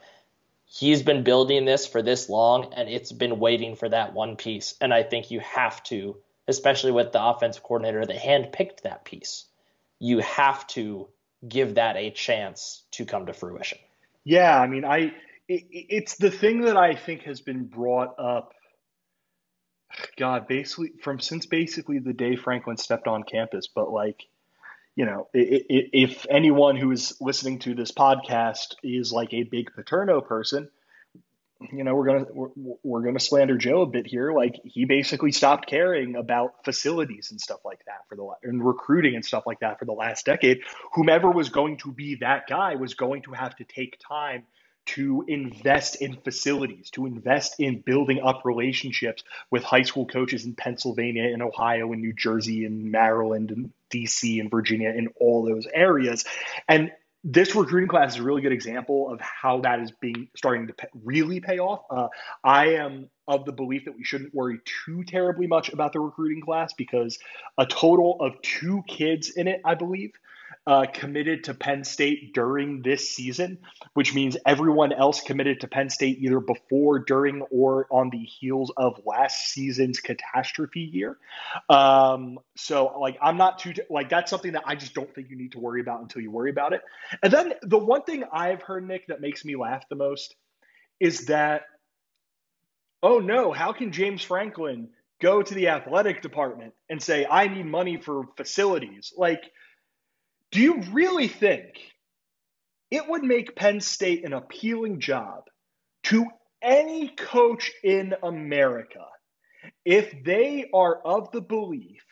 [0.68, 4.76] He's been building this for this long, and it's been waiting for that one piece.
[4.82, 6.18] And I think you have to,
[6.48, 9.46] especially with the offensive coordinator that handpicked that piece,
[10.00, 11.08] you have to
[11.48, 13.78] give that a chance to come to fruition.
[14.24, 15.14] Yeah, I mean, I
[15.48, 18.54] it, it's the thing that I think has been brought up.
[20.18, 24.28] God, basically from since basically the day Franklin stepped on campus, but like,
[24.98, 30.22] you know, if anyone who is listening to this podcast is like a big Paterno
[30.22, 30.70] person,
[31.72, 32.26] you know, we're gonna
[32.84, 34.34] we're gonna slander Joe a bit here.
[34.34, 39.14] Like, he basically stopped caring about facilities and stuff like that for the and recruiting
[39.14, 40.62] and stuff like that for the last decade.
[40.96, 44.46] Whomever was going to be that guy was going to have to take time
[44.88, 50.56] to invest in facilities, to invest in building up relationships with high school coaches in
[50.56, 55.68] Pennsylvania and Ohio and New Jersey and Maryland and DC and Virginia in all those
[55.74, 56.26] areas.
[56.68, 56.92] And
[57.24, 60.74] this recruiting class is a really good example of how that is being starting to
[60.74, 61.82] pay, really pay off.
[61.90, 62.08] Uh,
[62.44, 66.42] I am of the belief that we shouldn't worry too terribly much about the recruiting
[66.42, 67.20] class because
[67.58, 70.14] a total of two kids in it, I believe,
[70.68, 73.58] uh, committed to Penn State during this season,
[73.94, 78.70] which means everyone else committed to Penn State either before, during, or on the heels
[78.76, 81.18] of last season's catastrophe year.
[81.70, 85.38] Um, so, like, I'm not too, like, that's something that I just don't think you
[85.38, 86.82] need to worry about until you worry about it.
[87.24, 90.36] And then the one thing I've heard, Nick, that makes me laugh the most
[91.00, 91.62] is that,
[93.02, 94.90] oh no, how can James Franklin
[95.22, 99.14] go to the athletic department and say, I need money for facilities?
[99.16, 99.44] Like,
[100.52, 101.80] do you really think
[102.90, 105.44] it would make Penn State an appealing job
[106.04, 106.26] to
[106.62, 109.06] any coach in America
[109.86, 112.04] if they are of the belief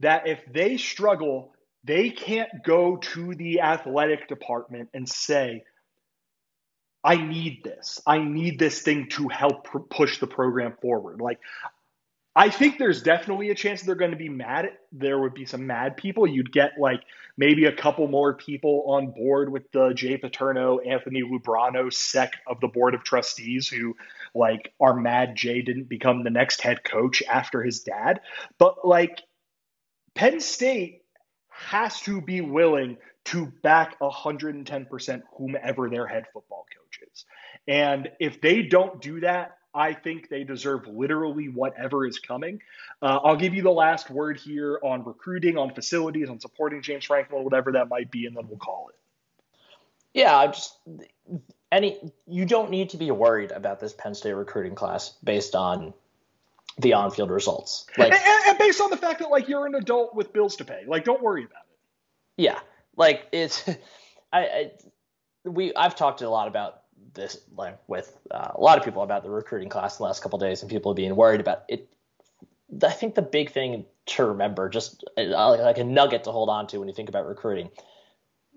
[0.00, 1.52] that if they struggle,
[1.84, 5.62] they can't go to the athletic department and say,
[7.02, 8.00] I need this.
[8.06, 11.20] I need this thing to help pr- push the program forward.
[11.20, 11.40] Like,
[12.36, 14.70] I think there's definitely a chance they're going to be mad.
[14.92, 16.26] There would be some mad people.
[16.26, 17.02] You'd get like
[17.36, 22.60] maybe a couple more people on board with the Jay Paterno, Anthony Lubrano sec of
[22.60, 23.96] the board of trustees who
[24.32, 28.20] like are mad Jay didn't become the next head coach after his dad.
[28.58, 29.20] But like
[30.14, 31.02] Penn State
[31.48, 32.96] has to be willing
[33.26, 37.24] to back 110% whomever their head football coach is.
[37.66, 42.60] And if they don't do that, I think they deserve literally whatever is coming.
[43.00, 47.04] Uh, I'll give you the last word here on recruiting, on facilities, on supporting James
[47.04, 48.96] Franklin, whatever that might be, and then we'll call it.
[50.12, 50.76] Yeah, I just
[51.70, 55.94] any you don't need to be worried about this Penn State recruiting class based on
[56.78, 57.86] the on-field results.
[57.96, 60.64] Like, and, and based on the fact that like you're an adult with bills to
[60.64, 62.42] pay, like don't worry about it.
[62.42, 62.58] Yeah,
[62.96, 63.68] like it's
[64.32, 64.70] I, I
[65.44, 66.79] we I've talked a lot about
[67.14, 70.38] this like with uh, a lot of people about the recruiting class the last couple
[70.38, 71.88] days and people being worried about it.
[72.84, 76.66] I think the big thing to remember, just uh, like a nugget to hold on
[76.68, 77.70] to when you think about recruiting,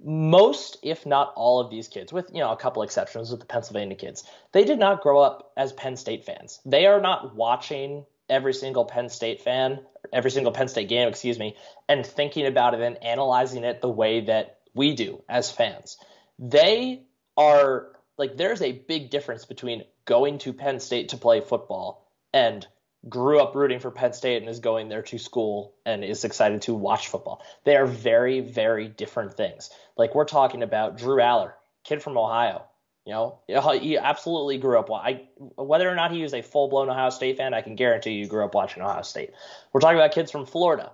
[0.04, 3.46] most, if not all of these kids, with you know a couple exceptions with the
[3.46, 6.60] Pennsylvania kids, they did not grow up as Penn State fans.
[6.66, 9.80] They are not watching every single Penn State fan,
[10.12, 11.56] every single Penn State game, excuse me,
[11.88, 15.98] and thinking about it and analyzing it the way that we do as fans.
[16.40, 17.04] They
[17.38, 22.66] are like there's a big difference between going to Penn State to play football and
[23.10, 26.62] grew up rooting for Penn State and is going there to school and is excited
[26.64, 27.44] to watch football.
[27.66, 29.70] They are very, very different things.
[29.98, 31.54] Like we're talking about Drew Allar,
[31.84, 32.64] kid from Ohio.
[33.06, 33.40] You know,
[33.82, 34.90] he absolutely grew up.
[34.90, 35.28] I
[35.58, 38.28] whether or not he was a full blown Ohio State fan, I can guarantee you
[38.28, 39.32] grew up watching Ohio State.
[39.74, 40.94] We're talking about kids from Florida.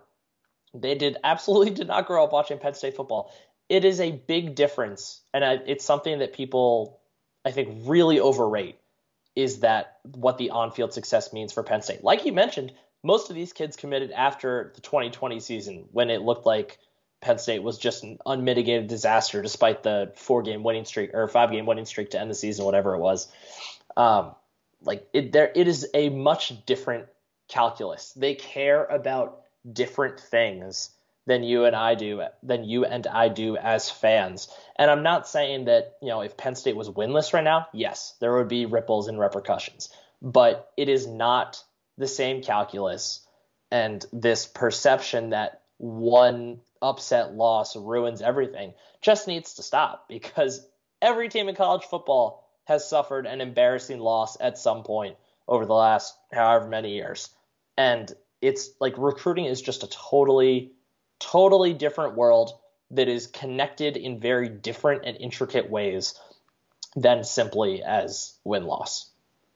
[0.73, 3.31] They did absolutely did not grow up watching Penn State football.
[3.67, 6.98] It is a big difference, and it's something that people
[7.49, 8.77] I think really overrate
[9.35, 12.03] is that what the on-field success means for Penn State.
[12.03, 12.73] Like you mentioned,
[13.03, 16.77] most of these kids committed after the 2020 season when it looked like
[17.21, 21.85] Penn State was just an unmitigated disaster despite the four-game winning streak or five-game winning
[21.85, 23.27] streak to end the season, whatever it was.
[23.97, 24.35] Um,
[24.83, 27.07] like it, there, it is a much different
[27.47, 28.13] calculus.
[28.13, 29.41] They care about
[29.73, 30.91] different things
[31.29, 34.47] than you and I do, than you and I do as fans.
[34.75, 38.15] And I'm not saying that, you know, if Penn State was winless right now, yes,
[38.19, 39.89] there would be ripples and repercussions.
[40.23, 41.63] But it is not
[41.99, 43.21] the same calculus
[43.69, 50.65] and this perception that one upset loss ruins everything just needs to stop because
[50.99, 55.15] every team in college football has suffered an embarrassing loss at some point
[55.47, 57.29] over the last however many years.
[57.77, 58.11] And
[58.41, 60.71] it's like recruiting is just a totally
[61.19, 62.51] totally different world
[62.91, 66.15] that is connected in very different and intricate ways
[66.95, 69.11] than simply as win loss.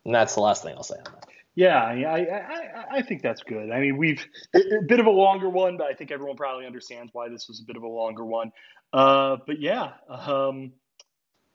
[0.05, 1.29] And that's the last thing I'll say on that.
[1.55, 3.71] Yeah, I, I, I think that's good.
[3.71, 4.25] I mean, we've
[4.55, 7.59] a bit of a longer one, but I think everyone probably understands why this was
[7.59, 8.51] a bit of a longer one.
[8.91, 10.73] Uh, but yeah, um,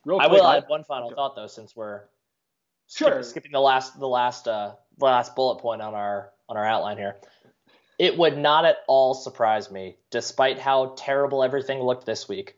[0.04, 2.02] real quick, I will I, add one final thought though, since we're
[2.88, 3.22] sure.
[3.24, 7.16] skipping the last the last uh, last bullet point on our on our outline here.
[7.98, 12.56] It would not at all surprise me, despite how terrible everything looked this week.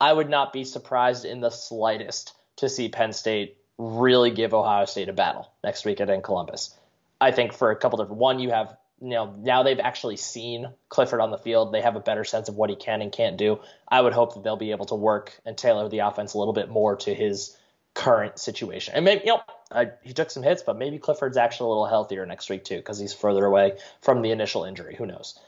[0.00, 4.86] I would not be surprised in the slightest to see Penn State really give Ohio
[4.86, 6.74] State a battle next week at in Columbus.
[7.20, 10.68] I think for a couple different one, you have you know now they've actually seen
[10.88, 11.72] Clifford on the field.
[11.72, 13.60] They have a better sense of what he can and can't do.
[13.88, 16.54] I would hope that they'll be able to work and tailor the offense a little
[16.54, 17.56] bit more to his
[17.94, 18.94] current situation.
[18.94, 21.86] And maybe you know uh, he took some hits, but maybe Clifford's actually a little
[21.86, 24.94] healthier next week too because he's further away from the initial injury.
[24.96, 25.38] Who knows?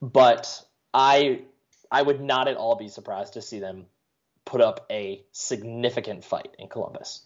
[0.00, 0.62] But
[0.94, 1.42] I
[1.90, 3.86] I would not at all be surprised to see them
[4.44, 7.22] put up a significant fight in Columbus.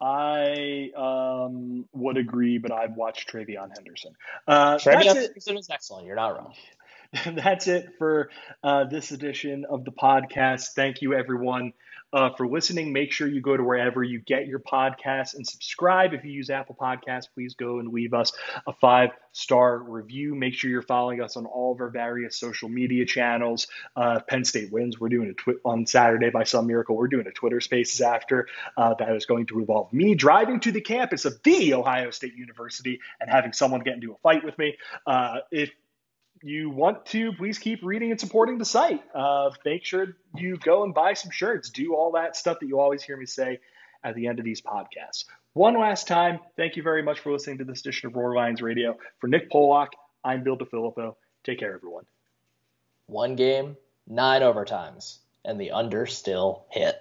[0.00, 4.14] I um, would agree, but I've watched TreVeyon Henderson.
[4.46, 6.06] Uh, TreVeyon Henderson is excellent.
[6.06, 6.54] You're not wrong.
[7.26, 8.30] that's it for
[8.62, 10.68] uh, this edition of the podcast.
[10.74, 11.72] Thank you, everyone
[12.12, 12.92] uh, for listening.
[12.92, 16.14] Make sure you go to wherever you get your podcasts and subscribe.
[16.14, 18.32] If you use Apple Podcasts, please go and leave us
[18.66, 20.34] a five star review.
[20.34, 23.68] Make sure you're following us on all of our various social media channels.
[23.94, 24.98] Uh, Penn State wins.
[24.98, 26.96] We're doing a on Saturday by some miracle.
[26.96, 30.72] We're doing a Twitter Spaces after uh, that is going to involve me driving to
[30.72, 34.58] the campus of the Ohio State University and having someone get into a fight with
[34.58, 34.76] me.
[35.06, 35.70] Uh, if
[36.42, 39.02] you want to, please keep reading and supporting the site.
[39.14, 41.70] Uh, make sure you go and buy some shirts.
[41.70, 43.60] Do all that stuff that you always hear me say
[44.04, 45.24] at the end of these podcasts.
[45.54, 48.62] One last time, thank you very much for listening to this edition of Roar Lions
[48.62, 48.96] Radio.
[49.20, 49.92] For Nick Pollock,
[50.22, 51.16] I'm Bill DiFilippo.
[51.44, 52.04] Take care, everyone.
[53.06, 57.00] One game, nine overtimes, and the under still hit.